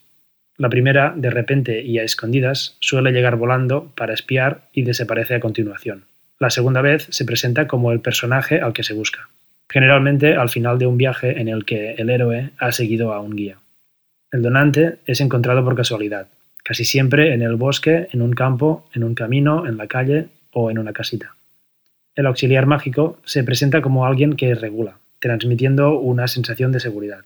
La 0.56 0.68
primera, 0.68 1.14
de 1.16 1.30
repente 1.30 1.82
y 1.82 1.98
a 1.98 2.02
escondidas, 2.02 2.76
suele 2.80 3.12
llegar 3.12 3.36
volando 3.36 3.92
para 3.94 4.14
espiar 4.14 4.68
y 4.72 4.82
desaparece 4.82 5.36
a 5.36 5.40
continuación. 5.40 6.09
La 6.40 6.48
segunda 6.48 6.80
vez 6.80 7.06
se 7.10 7.26
presenta 7.26 7.66
como 7.66 7.92
el 7.92 8.00
personaje 8.00 8.62
al 8.62 8.72
que 8.72 8.82
se 8.82 8.94
busca, 8.94 9.28
generalmente 9.68 10.36
al 10.36 10.48
final 10.48 10.78
de 10.78 10.86
un 10.86 10.96
viaje 10.96 11.38
en 11.38 11.48
el 11.48 11.66
que 11.66 11.92
el 11.92 12.08
héroe 12.08 12.52
ha 12.56 12.72
seguido 12.72 13.12
a 13.12 13.20
un 13.20 13.36
guía. 13.36 13.58
El 14.32 14.40
donante 14.40 15.00
es 15.04 15.20
encontrado 15.20 15.62
por 15.62 15.76
casualidad, 15.76 16.28
casi 16.64 16.86
siempre 16.86 17.34
en 17.34 17.42
el 17.42 17.56
bosque, 17.56 18.08
en 18.12 18.22
un 18.22 18.32
campo, 18.32 18.88
en 18.94 19.04
un 19.04 19.14
camino, 19.14 19.66
en 19.66 19.76
la 19.76 19.86
calle 19.86 20.28
o 20.50 20.70
en 20.70 20.78
una 20.78 20.94
casita. 20.94 21.34
El 22.14 22.26
auxiliar 22.26 22.64
mágico 22.64 23.18
se 23.26 23.44
presenta 23.44 23.82
como 23.82 24.06
alguien 24.06 24.34
que 24.34 24.54
regula, 24.54 24.96
transmitiendo 25.18 25.98
una 25.98 26.26
sensación 26.26 26.72
de 26.72 26.80
seguridad. 26.80 27.24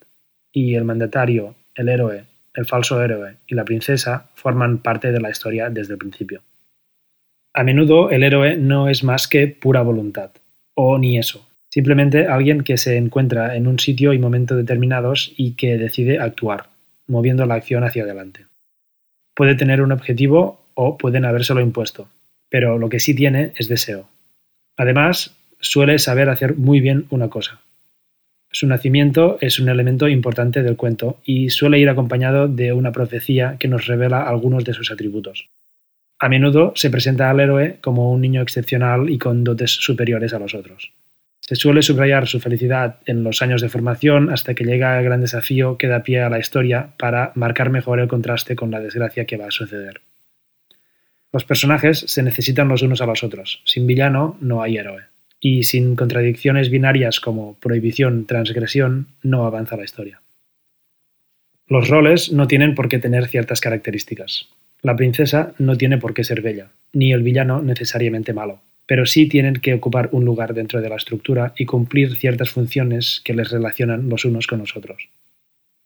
Y 0.51 0.75
el 0.75 0.83
mandatario, 0.83 1.55
el 1.77 1.89
héroe, 1.89 2.25
el 2.53 2.67
falso 2.67 3.01
héroe 3.01 3.37
y 3.47 3.55
la 3.55 3.65
princesa 3.65 4.27
forman 4.35 4.79
parte 4.79 5.13
de 5.13 5.21
la 5.21 5.31
historia 5.31 5.71
desde 5.71 5.93
el 5.93 5.99
principio. 5.99 6.43
A 7.55 7.65
menudo 7.65 8.11
el 8.11 8.23
héroe 8.23 8.57
no 8.57 8.89
es 8.89 9.05
más 9.05 9.29
que 9.29 9.47
pura 9.47 9.83
voluntad, 9.83 10.33
o 10.75 10.99
ni 10.99 11.19
eso, 11.19 11.49
simplemente 11.71 12.27
alguien 12.27 12.63
que 12.63 12.77
se 12.77 12.97
encuentra 12.97 13.57
en 13.57 13.67
un 13.67 13.79
sitio 13.79 14.13
y 14.13 14.19
momento 14.19 14.57
determinados 14.57 15.33
y 15.37 15.53
que 15.53 15.79
decide 15.79 16.19
actuar, 16.19 16.67
moviendo 17.07 17.47
la 17.47 17.55
acción 17.55 17.85
hacia 17.85 18.03
adelante. 18.03 18.47
Puede 19.35 19.55
tener 19.55 19.81
un 19.81 19.93
objetivo 19.93 20.61
o 20.75 20.99
pueden 20.99 21.25
habérselo 21.25 21.61
impuesto, 21.61 22.09
pero 22.51 22.77
lo 22.77 22.89
que 22.89 23.01
sí 23.01 23.15
tiene 23.15 23.53
es 23.57 23.69
deseo. 23.69 24.09
Además, 24.77 25.35
suele 25.61 25.99
saber 25.99 26.29
hacer 26.29 26.57
muy 26.57 26.81
bien 26.81 27.07
una 27.11 27.31
cosa, 27.31 27.61
su 28.55 28.69
nacimiento 28.69 29.37
es 29.41 29.59
un 29.59 29.69
elemento 29.69 30.07
importante 30.07 30.63
del 30.63 30.77
cuento 30.77 31.19
y 31.25 31.51
suele 31.51 31.81
ir 31.81 31.89
acompañado 31.89 32.47
de 32.47 32.73
una 32.73 32.93
profecía 32.93 33.57
que 33.59 33.67
nos 33.67 33.89
revela 33.89 34.23
algunos 34.23 34.65
de 34.65 34.73
sus 34.73 34.93
atributos. 34.93 35.49
A 36.19 36.29
menudo 36.29 36.73
se 36.77 36.91
presenta 36.91 37.31
al 37.31 37.41
héroe 37.41 37.79
como 37.81 38.11
un 38.11 38.21
niño 38.21 38.43
excepcional 38.43 39.11
y 39.11 39.19
con 39.19 39.45
dotes 39.45 39.71
superiores 39.71 40.33
a 40.33 40.39
los 40.39 40.55
otros. 40.55 40.93
Se 41.41 41.57
suele 41.57 41.83
subrayar 41.83 42.27
su 42.27 42.41
felicidad 42.41 43.01
en 43.05 43.23
los 43.23 43.43
años 43.43 43.61
de 43.61 43.69
formación 43.69 44.31
hasta 44.31 44.55
que 44.55 44.65
llega 44.65 44.99
el 44.99 45.05
gran 45.05 45.21
desafío 45.21 45.77
que 45.77 45.89
da 45.89 46.03
pie 46.03 46.23
a 46.23 46.31
la 46.31 46.39
historia 46.39 46.95
para 46.99 47.33
marcar 47.35 47.69
mejor 47.69 48.01
el 48.01 48.09
contraste 48.09 48.57
con 48.57 48.71
la 48.71 48.81
desgracia 48.81 49.27
que 49.27 49.37
va 49.37 49.49
a 49.49 49.51
suceder. 49.51 50.01
Los 51.33 51.45
personajes 51.45 51.99
se 51.99 52.23
necesitan 52.23 52.69
los 52.69 52.83
unos 52.83 53.03
a 53.03 53.07
los 53.07 53.25
otros. 53.25 53.61
Sin 53.65 53.87
villano 53.87 54.39
no 54.41 54.63
hay 54.63 54.79
héroe 54.79 55.03
y 55.45 55.65
sin 55.65 55.95
contradicciones 55.95 56.71
binarias 56.71 57.21
como 57.21 57.59
prohibición, 57.59 58.25
transgresión, 58.25 59.09
no 59.23 59.45
avanza 59.45 59.77
la 59.77 59.85
historia. 59.85 60.23
Los 61.67 61.89
roles 61.89 62.33
no 62.33 62.47
tienen 62.47 62.75
por 62.75 62.89
qué 62.89 62.99
tener 62.99 63.27
ciertas 63.27 63.61
características. 63.61 64.49
La 64.85 64.97
princesa 64.97 65.55
no 65.59 65.79
tiene 65.79 65.97
por 65.97 66.13
qué 66.13 66.25
ser 66.25 66.43
bella, 66.43 66.69
ni 66.93 67.15
el 67.15 67.23
villano 67.23 67.63
necesariamente 67.63 68.35
malo, 68.35 68.61
pero 68.85 69.07
sí 69.07 69.27
tienen 69.27 69.55
que 69.55 69.73
ocupar 69.73 70.11
un 70.13 70.27
lugar 70.27 70.53
dentro 70.53 70.83
de 70.83 70.91
la 70.91 70.97
estructura 70.97 71.55
y 71.57 71.65
cumplir 71.65 72.17
ciertas 72.17 72.51
funciones 72.51 73.23
que 73.25 73.33
les 73.33 73.51
relacionan 73.51 74.11
los 74.11 74.27
unos 74.27 74.47
con 74.47 74.59
los 74.59 74.77
otros. 74.77 75.09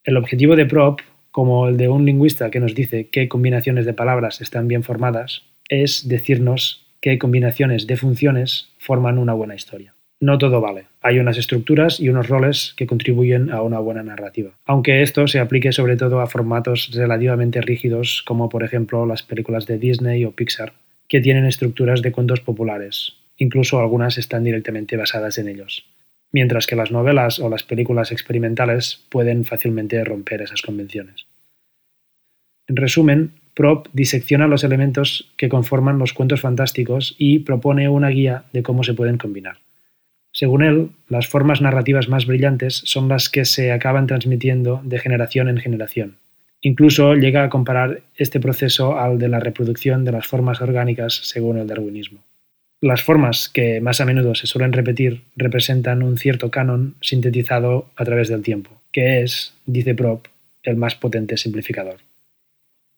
El 0.02 0.16
objetivo 0.16 0.56
de 0.56 0.66
Prop, 0.66 0.98
como 1.30 1.68
el 1.68 1.76
de 1.76 1.88
un 1.88 2.06
lingüista 2.06 2.50
que 2.50 2.58
nos 2.58 2.74
dice 2.74 3.08
qué 3.12 3.28
combinaciones 3.28 3.86
de 3.86 3.94
palabras 3.94 4.40
están 4.40 4.66
bien 4.66 4.82
formadas, 4.82 5.44
es 5.68 6.08
decirnos 6.08 6.84
qué 7.00 7.20
combinaciones 7.20 7.86
de 7.86 7.96
funciones 7.96 8.72
forman 8.78 9.18
una 9.18 9.32
buena 9.32 9.54
historia. 9.54 9.94
No 10.20 10.36
todo 10.36 10.60
vale. 10.60 10.86
Hay 11.00 11.20
unas 11.20 11.38
estructuras 11.38 12.00
y 12.00 12.08
unos 12.08 12.28
roles 12.28 12.74
que 12.76 12.88
contribuyen 12.88 13.50
a 13.50 13.62
una 13.62 13.78
buena 13.78 14.02
narrativa. 14.02 14.50
Aunque 14.64 15.02
esto 15.02 15.28
se 15.28 15.38
aplique 15.38 15.70
sobre 15.70 15.96
todo 15.96 16.20
a 16.20 16.26
formatos 16.26 16.90
relativamente 16.92 17.60
rígidos, 17.60 18.22
como 18.26 18.48
por 18.48 18.64
ejemplo 18.64 19.06
las 19.06 19.22
películas 19.22 19.66
de 19.66 19.78
Disney 19.78 20.24
o 20.24 20.32
Pixar, 20.32 20.72
que 21.06 21.20
tienen 21.20 21.44
estructuras 21.44 22.02
de 22.02 22.10
cuentos 22.10 22.40
populares. 22.40 23.14
Incluso 23.36 23.78
algunas 23.78 24.18
están 24.18 24.42
directamente 24.42 24.96
basadas 24.96 25.38
en 25.38 25.48
ellos. 25.48 25.84
Mientras 26.32 26.66
que 26.66 26.76
las 26.76 26.90
novelas 26.90 27.38
o 27.38 27.48
las 27.48 27.62
películas 27.62 28.10
experimentales 28.10 29.06
pueden 29.10 29.44
fácilmente 29.44 30.02
romper 30.04 30.42
esas 30.42 30.62
convenciones. 30.62 31.26
En 32.66 32.76
resumen, 32.76 33.32
Prop 33.54 33.86
disecciona 33.92 34.46
los 34.46 34.64
elementos 34.64 35.32
que 35.36 35.48
conforman 35.48 35.98
los 35.98 36.12
cuentos 36.12 36.40
fantásticos 36.40 37.14
y 37.18 37.38
propone 37.40 37.88
una 37.88 38.08
guía 38.08 38.44
de 38.52 38.62
cómo 38.62 38.82
se 38.82 38.94
pueden 38.94 39.16
combinar. 39.16 39.58
Según 40.38 40.62
él, 40.62 40.90
las 41.08 41.26
formas 41.26 41.60
narrativas 41.60 42.08
más 42.08 42.24
brillantes 42.24 42.82
son 42.84 43.08
las 43.08 43.28
que 43.28 43.44
se 43.44 43.72
acaban 43.72 44.06
transmitiendo 44.06 44.80
de 44.84 45.00
generación 45.00 45.48
en 45.48 45.56
generación. 45.56 46.14
Incluso 46.60 47.16
llega 47.16 47.42
a 47.42 47.48
comparar 47.48 48.02
este 48.14 48.38
proceso 48.38 49.00
al 49.00 49.18
de 49.18 49.26
la 49.26 49.40
reproducción 49.40 50.04
de 50.04 50.12
las 50.12 50.28
formas 50.28 50.60
orgánicas 50.60 51.14
según 51.24 51.58
el 51.58 51.66
darwinismo. 51.66 52.20
Las 52.80 53.02
formas 53.02 53.48
que 53.48 53.80
más 53.80 54.00
a 54.00 54.04
menudo 54.04 54.36
se 54.36 54.46
suelen 54.46 54.72
repetir 54.72 55.22
representan 55.34 56.04
un 56.04 56.16
cierto 56.18 56.52
canon 56.52 56.94
sintetizado 57.00 57.90
a 57.96 58.04
través 58.04 58.28
del 58.28 58.42
tiempo, 58.42 58.70
que 58.92 59.22
es, 59.22 59.54
dice 59.66 59.96
Prop, 59.96 60.26
el 60.62 60.76
más 60.76 60.94
potente 60.94 61.36
simplificador. 61.36 61.96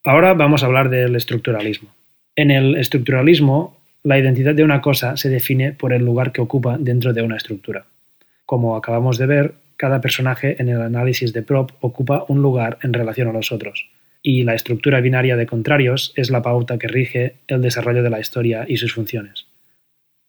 Ahora 0.04 0.34
vamos 0.34 0.62
a 0.62 0.66
hablar 0.66 0.90
del 0.90 1.16
estructuralismo. 1.16 1.88
En 2.36 2.50
el 2.50 2.76
estructuralismo, 2.76 3.79
la 4.02 4.18
identidad 4.18 4.54
de 4.54 4.64
una 4.64 4.80
cosa 4.80 5.16
se 5.16 5.28
define 5.28 5.72
por 5.72 5.92
el 5.92 6.04
lugar 6.04 6.32
que 6.32 6.40
ocupa 6.40 6.78
dentro 6.78 7.12
de 7.12 7.22
una 7.22 7.36
estructura. 7.36 7.84
Como 8.46 8.76
acabamos 8.76 9.18
de 9.18 9.26
ver, 9.26 9.54
cada 9.76 10.00
personaje 10.00 10.60
en 10.60 10.68
el 10.68 10.80
análisis 10.80 11.32
de 11.32 11.42
Prop 11.42 11.70
ocupa 11.80 12.24
un 12.28 12.42
lugar 12.42 12.78
en 12.82 12.92
relación 12.92 13.28
a 13.28 13.32
los 13.32 13.52
otros, 13.52 13.88
y 14.22 14.42
la 14.42 14.54
estructura 14.54 15.00
binaria 15.00 15.36
de 15.36 15.46
contrarios 15.46 16.12
es 16.16 16.30
la 16.30 16.42
pauta 16.42 16.78
que 16.78 16.88
rige 16.88 17.34
el 17.46 17.62
desarrollo 17.62 18.02
de 18.02 18.10
la 18.10 18.20
historia 18.20 18.64
y 18.68 18.76
sus 18.76 18.92
funciones. 18.92 19.46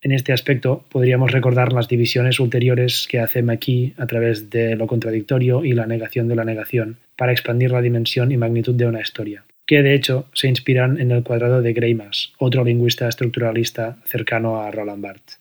En 0.02 0.12
este 0.12 0.34
aspecto, 0.34 0.84
podríamos 0.90 1.32
recordar 1.32 1.74
las 1.74 1.88
divisiones 1.88 2.40
ulteriores 2.40 3.08
que 3.10 3.20
hace 3.20 3.44
McKee 3.44 3.94
a 3.98 4.08
través 4.08 4.50
de 4.50 4.76
lo 4.76 4.88
contradictorio 4.88 5.64
y 5.64 5.74
la 5.74 5.86
negación 5.86 6.28
de 6.28 6.36
la 6.36 6.44
negación 6.44 6.98
para 7.16 7.32
expandir 7.32 7.72
la 7.72 7.82
dimensión 7.82 8.32
y 8.32 8.38
magnitud 8.38 8.74
de 8.74 8.88
una 8.88 9.02
historia, 9.02 9.44
que 9.66 9.84
de 9.84 9.94
hecho 9.94 10.26
se 10.34 10.48
inspiran 10.48 11.00
en 11.00 11.12
el 11.12 11.24
cuadrado 11.24 11.62
de 11.62 11.74
Greimas, 11.74 12.34
otro 12.40 12.64
lingüista 12.64 13.08
estructuralista 13.08 13.98
cercano 14.06 14.62
a 14.62 14.72
Roland 14.72 15.02
Barthes. 15.02 15.40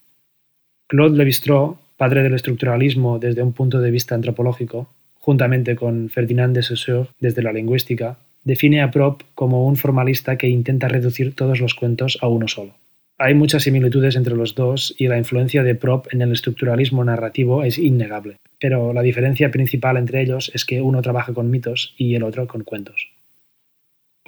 Claude 0.87 1.17
Lévi-Strauss, 1.17 1.79
padre 1.97 2.23
del 2.23 2.35
estructuralismo 2.35 3.19
desde 3.19 3.43
un 3.43 3.53
punto 3.53 3.81
de 3.81 3.91
vista 3.91 4.15
antropológico, 4.15 4.89
juntamente 5.15 5.77
con 5.77 6.09
Ferdinand 6.09 6.55
de 6.55 6.63
Saussure 6.63 7.09
desde 7.21 7.43
la 7.43 7.53
lingüística, 7.53 8.19
define 8.45 8.83
a 8.83 8.91
Prop 8.91 9.23
como 9.35 9.67
un 9.67 9.77
formalista 9.77 10.37
que 10.37 10.49
intenta 10.49 10.89
reducir 10.89 11.35
todos 11.35 11.61
los 11.61 11.75
cuentos 11.75 12.19
a 12.21 12.29
uno 12.29 12.49
solo. 12.49 12.75
Hay 13.19 13.35
muchas 13.35 13.65
similitudes 13.65 14.17
entre 14.17 14.35
los 14.35 14.55
dos 14.55 14.95
y 14.97 15.09
la 15.09 15.19
influencia 15.19 15.63
de 15.63 15.75
Prop 15.75 16.07
en 16.11 16.23
el 16.23 16.33
estructuralismo 16.33 17.05
narrativo 17.05 17.63
es 17.65 17.77
innegable, 17.77 18.37
pero 18.59 18.95
la 18.95 19.03
diferencia 19.03 19.51
principal 19.51 19.99
entre 19.99 20.23
ellos 20.23 20.51
es 20.55 20.65
que 20.65 20.81
uno 20.81 21.03
trabaja 21.03 21.35
con 21.35 21.51
mitos 21.51 21.95
y 21.99 22.15
el 22.15 22.23
otro 22.23 22.47
con 22.47 22.65
cuentos. 22.65 23.11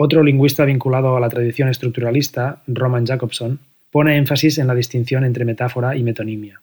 Otro 0.05 0.25
lingüista 0.25 0.65
vinculado 0.65 1.17
a 1.17 1.21
la 1.21 1.29
tradición 1.29 1.69
estructuralista, 1.69 2.61
Roman 2.67 3.07
Jacobson, 3.07 3.61
pone 3.93 4.17
énfasis 4.17 4.59
en 4.59 4.67
la 4.67 4.75
distinción 4.75 5.25
entre 5.25 5.45
metáfora 5.45 5.95
y 5.95 6.03
metonimia. 6.03 6.61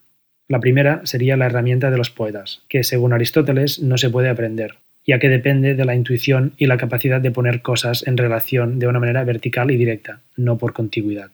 La 0.49 0.59
primera 0.59 0.99
sería 1.05 1.37
la 1.37 1.45
herramienta 1.45 1.89
de 1.89 1.97
los 1.97 2.09
poetas, 2.09 2.63
que 2.67 2.83
según 2.83 3.13
Aristóteles 3.13 3.81
no 3.81 3.97
se 3.97 4.09
puede 4.09 4.27
aprender, 4.27 4.79
ya 5.07 5.19
que 5.19 5.29
depende 5.29 5.73
de 5.73 5.85
la 5.85 5.95
intuición 5.95 6.51
y 6.57 6.65
la 6.65 6.75
capacidad 6.75 7.21
de 7.21 7.31
poner 7.31 7.61
cosas 7.61 8.05
en 8.05 8.17
relación 8.17 8.77
de 8.77 8.87
una 8.87 8.99
manera 8.99 9.23
vertical 9.23 9.71
y 9.71 9.77
directa, 9.77 10.19
no 10.35 10.57
por 10.57 10.73
contigüidad. 10.73 11.31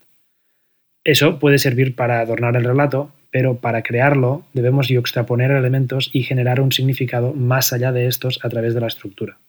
Eso 1.04 1.40
puede 1.40 1.58
servir 1.58 1.96
para 1.96 2.20
adornar 2.20 2.56
el 2.56 2.66
relato, 2.66 3.16
pero 3.32 3.58
para 3.58 3.82
crearlo 3.82 4.46
debemos 4.54 4.90
yuxtaponer 4.90 5.50
elementos 5.50 6.12
y 6.14 6.22
generar 6.22 6.62
un 6.62 6.72
significado 6.72 7.34
más 7.34 7.74
allá 7.74 7.92
de 7.92 8.06
estos 8.06 8.40
a 8.46 8.50
través 8.50 8.76
de 8.76 8.82
la 8.82 8.88
estructura. 8.88 9.40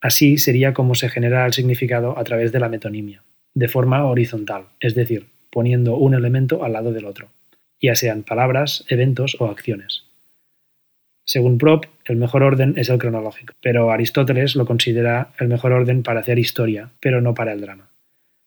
Así 0.00 0.38
sería 0.38 0.72
como 0.72 0.94
se 0.94 1.08
genera 1.08 1.46
el 1.46 1.52
significado 1.52 2.18
a 2.18 2.24
través 2.24 2.52
de 2.52 2.60
la 2.60 2.68
metonimia, 2.68 3.22
de 3.54 3.68
forma 3.68 4.04
horizontal, 4.04 4.64
es 4.80 4.94
decir, 4.94 5.26
poniendo 5.50 5.96
un 5.96 6.14
elemento 6.14 6.64
al 6.64 6.72
lado 6.72 6.92
del 6.92 7.04
otro, 7.04 7.28
ya 7.80 7.94
sean 7.94 8.22
palabras, 8.22 8.84
eventos 8.88 9.36
o 9.38 9.46
acciones. 9.46 10.04
Según 11.24 11.58
Prop, 11.58 11.84
el 12.06 12.16
mejor 12.16 12.42
orden 12.42 12.74
es 12.76 12.88
el 12.88 12.98
cronológico, 12.98 13.52
pero 13.62 13.90
Aristóteles 13.90 14.56
lo 14.56 14.66
considera 14.66 15.32
el 15.38 15.48
mejor 15.48 15.72
orden 15.72 16.02
para 16.02 16.20
hacer 16.20 16.38
historia, 16.38 16.90
pero 17.00 17.20
no 17.20 17.34
para 17.34 17.52
el 17.52 17.60
drama 17.60 17.90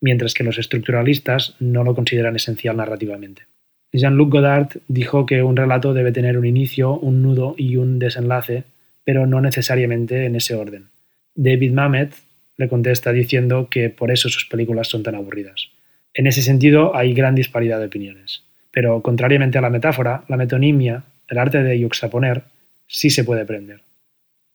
mientras 0.04 0.34
que 0.34 0.44
los 0.44 0.58
estructuralistas 0.58 1.56
no 1.60 1.82
lo 1.82 1.94
consideran 1.94 2.36
esencial 2.36 2.76
narrativamente. 2.76 3.44
Jean-Luc 3.90 4.32
Godard 4.32 4.68
dijo 4.86 5.24
que 5.24 5.42
un 5.42 5.56
relato 5.56 5.94
debe 5.94 6.12
tener 6.12 6.36
un 6.36 6.44
inicio, 6.44 6.98
un 6.98 7.22
nudo 7.22 7.54
y 7.56 7.76
un 7.76 7.98
desenlace, 7.98 8.64
pero 9.04 9.26
no 9.26 9.40
necesariamente 9.40 10.26
en 10.26 10.36
ese 10.36 10.56
orden. 10.56 10.88
David 11.34 11.72
Mamet 11.72 12.14
le 12.56 12.68
contesta 12.68 13.12
diciendo 13.12 13.68
que 13.70 13.90
por 13.90 14.10
eso 14.10 14.28
sus 14.28 14.46
películas 14.46 14.88
son 14.88 15.02
tan 15.02 15.14
aburridas. 15.14 15.70
En 16.12 16.26
ese 16.26 16.42
sentido 16.42 16.94
hay 16.94 17.12
gran 17.12 17.34
disparidad 17.34 17.80
de 17.80 17.86
opiniones, 17.86 18.44
pero 18.70 19.02
contrariamente 19.02 19.58
a 19.58 19.60
la 19.60 19.70
metáfora, 19.70 20.24
la 20.28 20.36
metonimia, 20.36 21.04
el 21.28 21.38
arte 21.38 21.62
de 21.62 21.78
yuxtaponer, 21.78 22.44
sí 22.86 23.10
se 23.10 23.24
puede 23.24 23.42
aprender. 23.42 23.80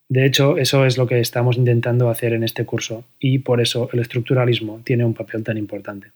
De 0.08 0.26
hecho, 0.26 0.58
eso 0.58 0.86
es 0.86 0.98
lo 0.98 1.06
que 1.06 1.20
estamos 1.20 1.58
intentando 1.58 2.10
hacer 2.10 2.34
en 2.34 2.44
este 2.44 2.66
curso 2.66 3.04
y 3.20 3.40
por 3.40 3.62
eso 3.62 3.90
el 3.94 4.00
estructuralismo 4.00 4.82
tiene 4.84 5.06
un 5.06 5.14
papel 5.14 5.44
tan 5.44 5.58
importante. 5.58 6.08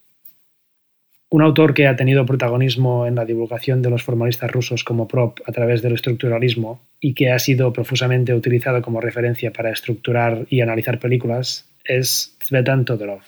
Un 1.33 1.41
autor 1.41 1.73
que 1.73 1.87
ha 1.87 1.95
tenido 1.95 2.27
protagonismo 2.27 3.07
en 3.07 3.15
la 3.15 3.25
divulgación 3.25 3.81
de 3.81 3.89
los 3.89 4.03
formalistas 4.03 4.51
rusos 4.51 4.83
como 4.83 5.07
prop 5.07 5.39
a 5.47 5.51
través 5.51 5.81
del 5.81 5.93
estructuralismo 5.93 6.79
y 6.99 7.15
que 7.15 7.31
ha 7.31 7.39
sido 7.39 7.73
profusamente 7.73 8.35
utilizado 8.35 8.83
como 8.83 9.01
referencia 9.01 9.51
para 9.51 9.71
estructurar 9.71 10.45
y 10.51 10.61
analizar 10.61 10.99
películas 10.99 11.67
es 11.85 12.35
Tsvetan 12.37 12.85
Todorov. 12.85 13.23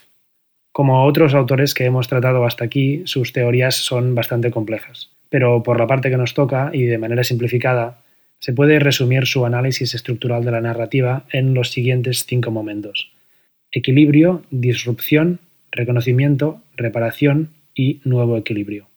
Como 0.71 1.03
otros 1.03 1.33
autores 1.33 1.73
que 1.73 1.85
hemos 1.85 2.07
tratado 2.07 2.45
hasta 2.45 2.63
aquí, 2.63 3.01
sus 3.05 3.33
teorías 3.33 3.73
son 3.73 4.13
bastante 4.13 4.51
complejas, 4.51 5.09
pero 5.31 5.63
por 5.63 5.79
la 5.79 5.87
parte 5.87 6.11
que 6.11 6.17
nos 6.17 6.35
toca 6.35 6.69
y 6.73 6.83
de 6.83 6.99
manera 6.99 7.23
simplificada, 7.23 8.03
se 8.37 8.53
puede 8.53 8.77
resumir 8.77 9.25
su 9.25 9.47
análisis 9.47 9.95
estructural 9.95 10.45
de 10.45 10.51
la 10.51 10.61
narrativa 10.61 11.25
en 11.31 11.55
los 11.55 11.71
siguientes 11.71 12.23
cinco 12.27 12.51
momentos. 12.51 13.09
Equilibrio, 13.71 14.43
disrupción, 14.51 15.39
reconocimiento, 15.71 16.61
reparación 16.77 17.54
y 17.75 18.01
nuevo 18.03 18.37
equilibrio. 18.37 18.87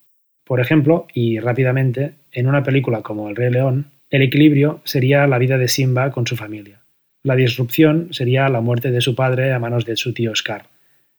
Por 0.45 0.61
ejemplo, 0.61 1.07
y 1.13 1.41
rápidamente, 1.41 2.13
en 2.33 2.47
una 2.47 2.63
película 2.63 3.03
como 3.03 3.29
El 3.29 3.37
Rey 3.37 3.51
León, 3.51 3.91
el 4.09 4.23
equilibrio 4.23 4.81
sería 4.85 5.27
la 5.27 5.39
vida 5.39 5.59
de 5.59 5.69
Simba 5.69 6.11
con 6.11 6.27
su 6.27 6.37
familia. 6.37 6.81
La 7.23 7.37
disrupción 7.37 8.09
sería 8.13 8.49
la 8.49 8.61
muerte 8.61 8.91
de 8.91 9.01
su 9.01 9.15
padre 9.15 9.53
a 9.53 9.59
manos 9.59 9.85
de 9.85 9.97
su 9.97 10.15
tío 10.15 10.35
Scar. 10.35 10.67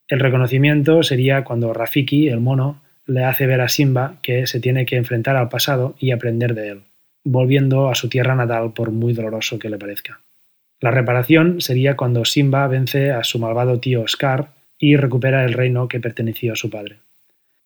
El 0.08 0.20
reconocimiento 0.20 1.04
sería 1.04 1.44
cuando 1.44 1.74
Rafiki, 1.74 2.30
el 2.30 2.40
mono, 2.40 2.82
le 3.06 3.26
hace 3.26 3.46
ver 3.46 3.62
a 3.62 3.70
Simba 3.70 4.16
que 4.24 4.48
se 4.48 4.60
tiene 4.60 4.86
que 4.86 4.96
enfrentar 4.96 5.36
al 5.36 5.50
pasado 5.50 5.96
y 6.00 6.12
aprender 6.12 6.56
de 6.56 6.70
él 6.70 6.82
volviendo 7.24 7.90
a 7.90 7.96
su 7.96 8.10
tierra 8.10 8.36
natal 8.36 8.74
por 8.74 8.92
muy 8.92 9.14
doloroso 9.14 9.60
que 9.60 9.70
le 9.70 9.78
parezca. 9.78 10.22
La 10.80 10.92
reparación 10.92 11.62
sería 11.62 11.98
cuando 11.98 12.26
Simba 12.26 12.68
vence 12.68 13.12
a 13.12 13.24
su 13.24 13.40
malvado 13.40 13.80
tío 13.80 14.08
Scar 14.08 14.52
y 14.78 14.96
recupera 14.96 15.44
el 15.44 15.54
reino 15.54 15.88
que 15.88 16.00
perteneció 16.00 16.54
a 16.54 16.56
su 16.56 16.70
padre. 16.70 17.00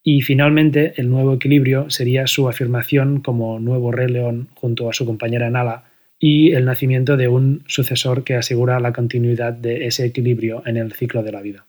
Y 0.03 0.21
finalmente, 0.21 0.93
el 0.97 1.09
nuevo 1.09 1.33
equilibrio 1.33 1.89
sería 1.89 2.27
su 2.27 2.49
afirmación 2.49 3.21
como 3.21 3.59
nuevo 3.59 3.91
rey 3.93 4.09
león 4.09 4.49
junto 4.53 4.89
a 4.89 4.93
su 4.93 5.05
compañera 5.05 5.49
Nala 5.49 5.85
y 6.19 6.51
el 6.51 6.65
nacimiento 6.65 7.15
de 7.15 7.29
un 7.29 7.63
sucesor 7.67 8.25
que 8.25 8.35
asegura 8.35 8.79
la 8.81 8.91
continuidad 8.91 9.53
de 9.53 9.87
ese 9.87 10.05
equilibrio 10.05 10.61
en 10.65 10.77
el 10.77 10.91
ciclo 10.91 11.23
de 11.23 11.31
la 11.31 11.41
vida. 11.41 11.65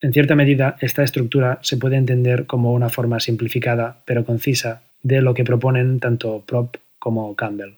En 0.00 0.12
cierta 0.12 0.36
medida, 0.36 0.76
esta 0.80 1.02
estructura 1.02 1.58
se 1.62 1.76
puede 1.76 1.96
entender 1.96 2.46
como 2.46 2.72
una 2.72 2.88
forma 2.88 3.18
simplificada 3.18 4.02
pero 4.04 4.24
concisa 4.24 4.82
de 5.02 5.20
lo 5.20 5.34
que 5.34 5.44
proponen 5.44 5.98
tanto 5.98 6.44
Prop 6.46 6.76
como 6.98 7.34
Campbell. 7.34 7.74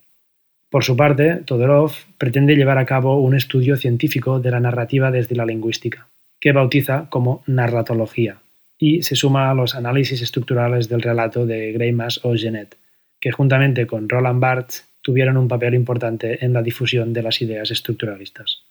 Por 0.70 0.85
su 0.85 0.96
parte, 0.96 1.37
Todorov 1.46 1.92
pretende 2.18 2.57
llevar 2.57 2.77
a 2.77 2.87
cabo 2.87 3.20
un 3.20 3.35
estudio 3.35 3.77
científico 3.77 4.40
de 4.40 4.51
la 4.51 4.61
narrativa 4.61 5.11
desde 5.11 5.37
la 5.37 5.46
lingüística, 5.46 6.09
que 6.40 6.53
bautiza 6.53 7.07
como 7.09 7.42
narratología, 7.46 8.38
y 8.78 9.02
se 9.02 9.16
suma 9.16 9.50
a 9.50 9.54
los 9.54 9.74
análisis 9.74 10.22
estructurales 10.22 10.88
del 10.88 11.02
relato 11.02 11.44
de 11.44 11.72
Greimas 11.72 12.24
o 12.24 12.34
Genet, 12.34 12.76
que 13.20 13.32
juntamente 13.32 13.86
con 13.86 14.08
Roland 14.08 14.40
Barthes 14.40 14.88
tuvieron 15.02 15.36
un 15.36 15.48
papel 15.48 15.74
importante 15.74 16.44
en 16.44 16.52
la 16.52 16.62
difusión 16.62 17.12
de 17.12 17.22
las 17.22 17.42
ideas 17.42 17.70
estructuralistas. 17.70 18.62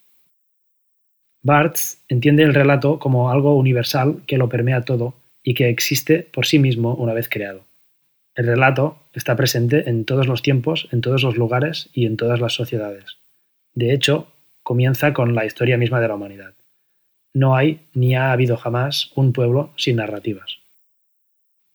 Barthes 1.41 2.03
entiende 2.07 2.43
el 2.43 2.53
relato 2.53 2.99
como 2.99 3.29
algo 3.31 3.55
universal 3.55 4.21
que 4.25 4.37
lo 4.37 4.49
permea 4.49 4.81
todo 4.81 5.15
y 5.43 5.53
que 5.53 5.69
existe 5.69 6.27
por 6.31 6.45
sí 6.45 6.59
mismo 6.59 6.95
una 6.95 7.13
vez 7.13 7.29
creado. 7.29 7.65
El 8.35 8.47
relato 8.47 8.99
está 9.13 9.35
presente 9.35 9.89
en 9.89 10.05
todos 10.05 10.27
los 10.27 10.41
tiempos, 10.41 10.87
en 10.91 11.01
todos 11.01 11.23
los 11.23 11.37
lugares 11.37 11.89
y 11.93 12.05
en 12.05 12.17
todas 12.17 12.39
las 12.39 12.53
sociedades. 12.53 13.17
De 13.73 13.93
hecho, 13.93 14.27
comienza 14.61 15.13
con 15.13 15.33
la 15.35 15.45
historia 15.45 15.77
misma 15.77 15.99
de 16.01 16.07
la 16.07 16.15
humanidad. 16.15 16.53
No 17.33 17.55
hay 17.55 17.87
ni 17.93 18.15
ha 18.15 18.31
habido 18.31 18.57
jamás 18.57 19.11
un 19.15 19.33
pueblo 19.33 19.71
sin 19.75 19.97
narrativas. 19.97 20.59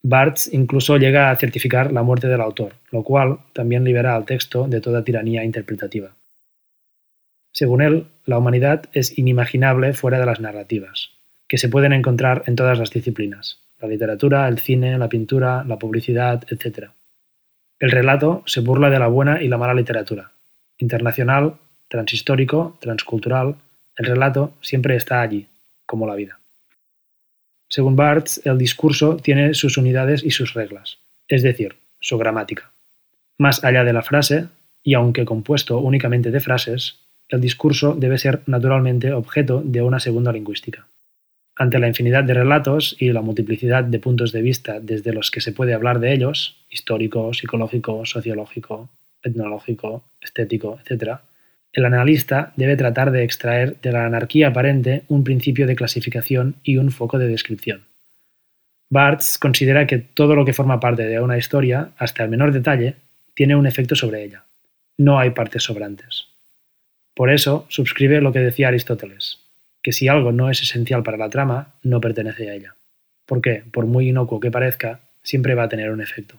Barthes 0.02 0.52
incluso 0.52 0.96
llega 0.96 1.30
a 1.30 1.36
certificar 1.36 1.92
la 1.92 2.02
muerte 2.02 2.26
del 2.26 2.40
autor, 2.40 2.74
lo 2.90 3.04
cual 3.04 3.38
también 3.52 3.84
libera 3.84 4.16
al 4.16 4.24
texto 4.24 4.66
de 4.66 4.80
toda 4.80 5.04
tiranía 5.04 5.44
interpretativa. 5.44 6.16
Según 7.52 7.82
él, 7.82 8.06
la 8.24 8.38
humanidad 8.38 8.84
es 8.92 9.16
inimaginable 9.16 9.92
fuera 9.92 10.18
de 10.18 10.26
las 10.26 10.40
narrativas, 10.40 11.10
que 11.46 11.58
se 11.58 11.68
pueden 11.68 11.92
encontrar 11.92 12.42
en 12.46 12.56
todas 12.56 12.78
las 12.78 12.90
disciplinas, 12.90 13.60
la 13.80 13.88
literatura, 13.88 14.48
el 14.48 14.58
cine, 14.58 14.98
la 14.98 15.08
pintura, 15.08 15.62
la 15.64 15.78
publicidad, 15.78 16.44
etc. 16.50 16.88
El 17.78 17.90
relato 17.90 18.42
se 18.46 18.60
burla 18.60 18.90
de 18.90 18.98
la 18.98 19.08
buena 19.08 19.42
y 19.42 19.48
la 19.48 19.58
mala 19.58 19.74
literatura. 19.74 20.32
Internacional, 20.78 21.56
transhistórico, 21.88 22.78
transcultural, 22.80 23.56
el 23.96 24.06
relato 24.06 24.54
siempre 24.60 24.96
está 24.96 25.20
allí, 25.20 25.46
como 25.86 26.06
la 26.06 26.14
vida. 26.14 26.38
Según 27.68 27.96
Barthes, 27.96 28.40
el 28.44 28.58
discurso 28.58 29.16
tiene 29.16 29.54
sus 29.54 29.76
unidades 29.78 30.22
y 30.24 30.30
sus 30.30 30.54
reglas, 30.54 30.98
es 31.28 31.42
decir, 31.42 31.76
su 32.00 32.18
gramática. 32.18 32.70
Más 33.38 33.64
allá 33.64 33.84
de 33.84 33.92
la 33.92 34.02
frase, 34.02 34.48
y 34.82 34.94
aunque 34.94 35.24
compuesto 35.24 35.78
únicamente 35.78 36.30
de 36.30 36.40
frases, 36.40 36.98
el 37.28 37.40
discurso 37.40 37.94
debe 37.94 38.18
ser 38.18 38.42
naturalmente 38.46 39.12
objeto 39.12 39.62
de 39.64 39.80
una 39.80 40.00
segunda 40.00 40.32
lingüística. 40.32 40.86
Ante 41.56 41.78
la 41.78 41.88
infinidad 41.88 42.24
de 42.24 42.34
relatos 42.34 42.96
y 42.98 43.12
la 43.12 43.22
multiplicidad 43.22 43.84
de 43.84 43.98
puntos 43.98 44.32
de 44.32 44.42
vista 44.42 44.80
desde 44.80 45.12
los 45.12 45.30
que 45.30 45.40
se 45.40 45.52
puede 45.52 45.74
hablar 45.74 46.00
de 46.00 46.12
ellos, 46.12 46.64
histórico, 46.68 47.32
psicológico, 47.32 48.04
sociológico, 48.04 48.90
etnológico, 49.22 50.04
estético, 50.20 50.78
etc., 50.84 51.20
el 51.72 51.84
analista 51.84 52.52
debe 52.56 52.76
tratar 52.76 53.10
de 53.10 53.24
extraer 53.24 53.80
de 53.80 53.92
la 53.92 54.06
anarquía 54.06 54.48
aparente 54.48 55.04
un 55.08 55.24
principio 55.24 55.66
de 55.66 55.76
clasificación 55.76 56.56
y 56.62 56.76
un 56.76 56.90
foco 56.90 57.18
de 57.18 57.28
descripción. 57.28 57.86
Barthes 58.90 59.38
considera 59.38 59.86
que 59.86 59.98
todo 59.98 60.34
lo 60.34 60.44
que 60.44 60.52
forma 60.52 60.80
parte 60.80 61.04
de 61.04 61.20
una 61.20 61.38
historia, 61.38 61.92
hasta 61.96 62.24
el 62.24 62.30
menor 62.30 62.52
detalle, 62.52 62.96
tiene 63.34 63.56
un 63.56 63.66
efecto 63.66 63.96
sobre 63.96 64.22
ella. 64.22 64.44
No 64.98 65.18
hay 65.18 65.30
partes 65.30 65.62
sobrantes. 65.62 66.28
Por 67.14 67.30
eso 67.30 67.66
suscribe 67.68 68.20
lo 68.20 68.32
que 68.32 68.40
decía 68.40 68.68
Aristóteles 68.68 69.42
que 69.82 69.92
si 69.92 70.08
algo 70.08 70.32
no 70.32 70.48
es 70.48 70.62
esencial 70.62 71.02
para 71.02 71.18
la 71.18 71.28
trama, 71.28 71.74
no 71.82 72.00
pertenece 72.00 72.48
a 72.48 72.54
ella. 72.54 72.76
Porque, 73.26 73.64
por 73.72 73.86
muy 73.86 74.08
inocuo 74.08 74.40
que 74.40 74.50
parezca, 74.50 75.00
siempre 75.22 75.54
va 75.54 75.64
a 75.64 75.68
tener 75.68 75.90
un 75.90 76.00
efecto. 76.00 76.36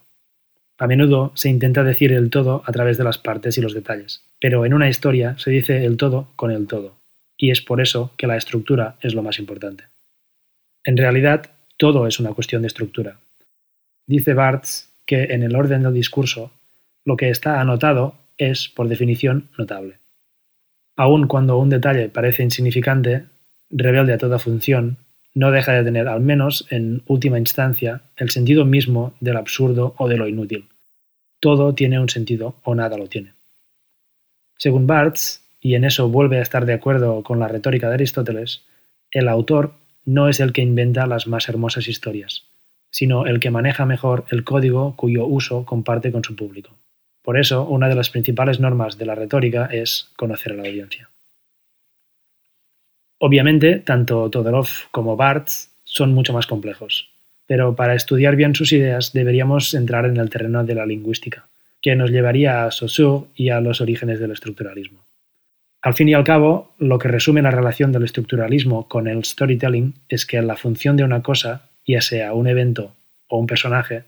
A 0.78 0.88
menudo 0.88 1.32
se 1.36 1.50
intenta 1.50 1.84
decir 1.84 2.12
el 2.12 2.30
todo 2.30 2.64
a 2.66 2.72
través 2.72 2.98
de 2.98 3.04
las 3.04 3.18
partes 3.18 3.58
y 3.58 3.62
los 3.62 3.74
detalles, 3.74 4.24
pero 4.40 4.66
en 4.66 4.74
una 4.74 4.90
historia 4.90 5.38
se 5.38 5.52
dice 5.52 5.86
el 5.86 5.98
todo 5.98 6.30
con 6.36 6.52
el 6.52 6.68
todo, 6.68 6.96
y 7.38 7.52
es 7.52 7.62
por 7.62 7.82
eso 7.82 8.12
que 8.18 8.28
la 8.28 8.38
estructura 8.38 8.96
es 9.02 9.14
lo 9.14 9.24
más 9.24 9.40
importante. 9.40 9.86
En 10.84 10.98
realidad, 10.98 11.52
todo 11.78 12.08
es 12.08 12.20
una 12.20 12.34
cuestión 12.34 12.62
de 12.62 12.68
estructura. 12.68 13.20
Dice 14.06 14.34
Barthes 14.34 14.90
que 15.06 15.24
en 15.26 15.44
el 15.44 15.56
orden 15.56 15.84
del 15.84 15.94
discurso, 15.94 16.52
lo 17.06 17.18
que 17.18 17.30
está 17.30 17.60
anotado 17.62 18.16
es, 18.38 18.70
por 18.70 18.88
definición, 18.88 19.50
notable. 19.58 20.00
Aun 20.96 21.28
cuando 21.28 21.58
un 21.58 21.70
detalle 21.70 22.10
parece 22.10 22.44
insignificante, 22.44 23.26
rebelde 23.70 24.14
a 24.14 24.18
toda 24.18 24.40
función, 24.40 24.98
no 25.34 25.52
deja 25.52 25.74
de 25.74 25.84
tener, 25.84 26.08
al 26.08 26.22
menos 26.22 26.68
en 26.70 27.02
última 27.08 27.40
instancia, 27.40 28.02
el 28.18 28.30
sentido 28.30 28.66
mismo 28.66 29.14
del 29.20 29.38
absurdo 29.38 29.96
o 29.98 30.08
de 30.08 30.18
lo 30.18 30.28
inútil. 30.28 30.70
Todo 31.40 31.74
tiene 31.74 32.00
un 32.00 32.10
sentido 32.10 32.56
o 32.64 32.76
nada 32.76 32.98
lo 32.98 33.08
tiene. 33.08 33.34
Según 34.58 34.88
Barthes, 34.88 35.42
y 35.60 35.76
en 35.76 35.86
eso 35.86 36.10
vuelve 36.10 36.40
a 36.40 36.42
estar 36.42 36.66
de 36.66 36.74
acuerdo 36.74 37.24
con 37.24 37.40
la 37.40 37.48
retórica 37.48 37.88
de 37.88 37.96
Aristóteles, 37.96 38.64
el 39.12 39.30
autor 39.30 39.74
no 40.06 40.28
es 40.28 40.40
el 40.40 40.52
que 40.52 40.62
inventa 40.62 41.08
las 41.08 41.28
más 41.28 41.48
hermosas 41.48 41.88
historias, 41.88 42.44
sino 42.92 43.26
el 43.26 43.40
que 43.40 43.50
maneja 43.50 43.86
mejor 43.86 44.26
el 44.30 44.44
código 44.44 44.96
cuyo 44.96 45.26
uso 45.26 45.66
comparte 45.66 46.12
con 46.12 46.24
su 46.24 46.36
público. 46.36 46.72
Por 47.22 47.40
eso, 47.40 47.64
una 47.64 47.88
de 47.88 47.96
las 47.96 48.10
principales 48.10 48.60
normas 48.60 48.98
de 48.98 49.06
la 49.06 49.16
retórica 49.16 49.66
es 49.72 50.12
conocer 50.18 50.52
a 50.52 50.56
la 50.56 50.64
audiencia. 50.64 51.10
Obviamente, 53.26 53.80
tanto 53.80 54.30
Todorov 54.30 54.68
como 54.92 55.16
Barthes 55.16 55.70
son 55.86 56.14
mucho 56.14 56.34
más 56.34 56.46
complejos, 56.46 57.10
pero 57.48 57.74
para 57.74 57.96
estudiar 57.96 58.36
bien 58.36 58.54
sus 58.54 58.74
ideas 58.74 59.14
deberíamos 59.14 59.74
entrar 59.74 60.04
en 60.06 60.18
el 60.18 60.30
terreno 60.30 60.66
de 60.66 60.76
la 60.76 60.86
lingüística, 60.86 61.48
que 61.82 61.96
nos 61.96 62.12
llevaría 62.12 62.66
a 62.66 62.72
Saussure 62.72 63.28
y 63.34 63.48
a 63.48 63.62
los 63.62 63.80
orígenes 63.80 64.20
del 64.20 64.32
estructuralismo. 64.32 65.06
Al 65.82 65.94
fin 65.94 66.10
y 66.10 66.14
al 66.14 66.26
cabo, 66.26 66.76
lo 66.80 67.00
que 67.00 67.08
resume 67.08 67.42
la 67.42 67.52
relación 67.52 67.94
del 67.94 68.04
estructuralismo 68.04 68.90
con 68.90 69.08
el 69.08 69.24
storytelling 69.24 69.94
es 70.10 70.26
que 70.26 70.42
la 70.42 70.58
función 70.58 70.98
de 70.98 71.06
una 71.06 71.24
cosa, 71.24 71.70
ya 71.88 72.02
sea 72.02 72.34
un 72.34 72.48
evento 72.48 72.94
o 73.30 73.40
un 73.40 73.48
personaje, 73.48 74.04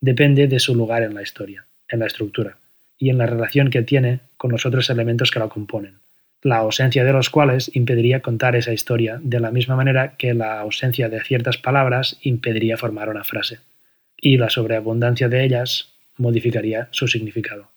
depende 0.00 0.48
de 0.48 0.58
su 0.58 0.74
lugar 0.74 1.02
en 1.02 1.12
la 1.12 1.20
historia, 1.20 1.66
en 1.86 2.00
la 2.00 2.06
estructura, 2.06 2.56
y 2.98 3.10
en 3.10 3.18
la 3.18 3.26
relación 3.26 3.68
que 3.68 3.82
tiene 3.82 4.20
con 4.38 4.52
los 4.52 4.64
otros 4.64 4.88
elementos 4.88 5.30
que 5.30 5.40
la 5.40 5.48
componen, 5.48 5.98
la 6.44 6.58
ausencia 6.58 7.04
de 7.04 7.12
los 7.14 7.30
cuales 7.30 7.70
impediría 7.74 8.20
contar 8.20 8.54
esa 8.54 8.74
historia, 8.74 9.18
de 9.22 9.40
la 9.40 9.50
misma 9.50 9.76
manera 9.76 10.14
que 10.18 10.34
la 10.34 10.60
ausencia 10.60 11.08
de 11.08 11.22
ciertas 11.22 11.56
palabras 11.56 12.18
impediría 12.20 12.76
formar 12.76 13.08
una 13.08 13.24
frase, 13.24 13.60
y 14.18 14.36
la 14.36 14.50
sobreabundancia 14.50 15.30
de 15.30 15.42
ellas 15.42 15.94
modificaría 16.18 16.88
su 16.90 17.08
significado. 17.08 17.68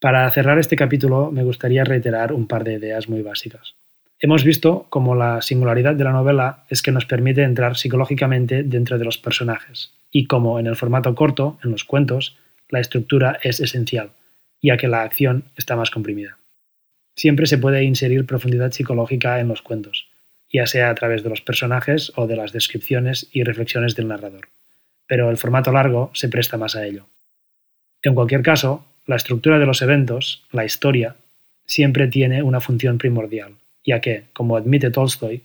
Para 0.00 0.28
cerrar 0.32 0.58
este 0.58 0.74
capítulo 0.74 1.30
me 1.30 1.44
gustaría 1.44 1.84
reiterar 1.84 2.32
un 2.32 2.48
par 2.48 2.64
de 2.64 2.74
ideas 2.74 3.08
muy 3.08 3.22
básicas. 3.22 3.76
Hemos 4.18 4.42
visto 4.42 4.88
cómo 4.90 5.14
la 5.14 5.40
singularidad 5.40 5.94
de 5.94 6.04
la 6.04 6.12
novela 6.12 6.64
es 6.68 6.82
que 6.82 6.90
nos 6.90 7.06
permite 7.06 7.44
entrar 7.44 7.76
psicológicamente 7.76 8.64
dentro 8.64 8.98
de 8.98 9.04
los 9.04 9.16
personajes, 9.16 9.92
y 10.10 10.26
como 10.26 10.58
en 10.58 10.66
el 10.66 10.74
formato 10.74 11.14
corto, 11.14 11.56
en 11.62 11.70
los 11.70 11.84
cuentos, 11.84 12.36
la 12.68 12.80
estructura 12.80 13.38
es 13.44 13.60
esencial, 13.60 14.10
ya 14.60 14.76
que 14.76 14.88
la 14.88 15.02
acción 15.02 15.44
está 15.56 15.76
más 15.76 15.92
comprimida 15.92 16.36
siempre 17.18 17.46
se 17.46 17.58
puede 17.58 17.82
inserir 17.82 18.26
profundidad 18.26 18.70
psicológica 18.70 19.40
en 19.40 19.48
los 19.48 19.60
cuentos, 19.60 20.08
ya 20.52 20.66
sea 20.66 20.88
a 20.88 20.94
través 20.94 21.24
de 21.24 21.28
los 21.28 21.40
personajes 21.40 22.12
o 22.14 22.28
de 22.28 22.36
las 22.36 22.52
descripciones 22.52 23.28
y 23.32 23.42
reflexiones 23.42 23.96
del 23.96 24.06
narrador, 24.06 24.48
pero 25.08 25.28
el 25.28 25.36
formato 25.36 25.72
largo 25.72 26.12
se 26.14 26.28
presta 26.28 26.56
más 26.56 26.76
a 26.76 26.86
ello. 26.86 27.06
En 28.02 28.14
cualquier 28.14 28.42
caso, 28.42 28.86
la 29.04 29.16
estructura 29.16 29.58
de 29.58 29.66
los 29.66 29.82
eventos, 29.82 30.46
la 30.52 30.64
historia, 30.64 31.16
siempre 31.66 32.06
tiene 32.06 32.44
una 32.44 32.60
función 32.60 32.98
primordial, 32.98 33.56
ya 33.84 34.00
que, 34.00 34.26
como 34.32 34.56
admite 34.56 34.92
Tolstoy, 34.92 35.42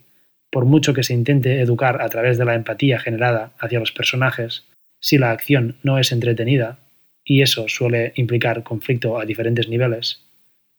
por 0.51 0.65
mucho 0.65 0.93
que 0.93 1.01
se 1.01 1.15
intente 1.15 1.59
educar 1.59 2.03
a 2.03 2.09
través 2.09 2.37
de 2.37 2.45
la 2.45 2.53
empatía 2.53 2.99
generada 2.99 3.53
hacia 3.57 3.79
los 3.79 3.91
personajes, 3.91 4.63
si 4.99 5.17
la 5.17 5.31
acción 5.31 5.77
no 5.81 5.97
es 5.97 6.11
entretenida, 6.11 6.77
y 7.25 7.41
eso 7.41 7.67
suele 7.67 8.13
implicar 8.15 8.61
conflicto 8.61 9.19
a 9.19 9.25
diferentes 9.25 9.67
niveles, 9.67 10.22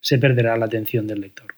se 0.05 0.19
perderá 0.19 0.57
la 0.59 0.67
atención 0.67 1.07
del 1.07 1.23
lector. 1.23 1.54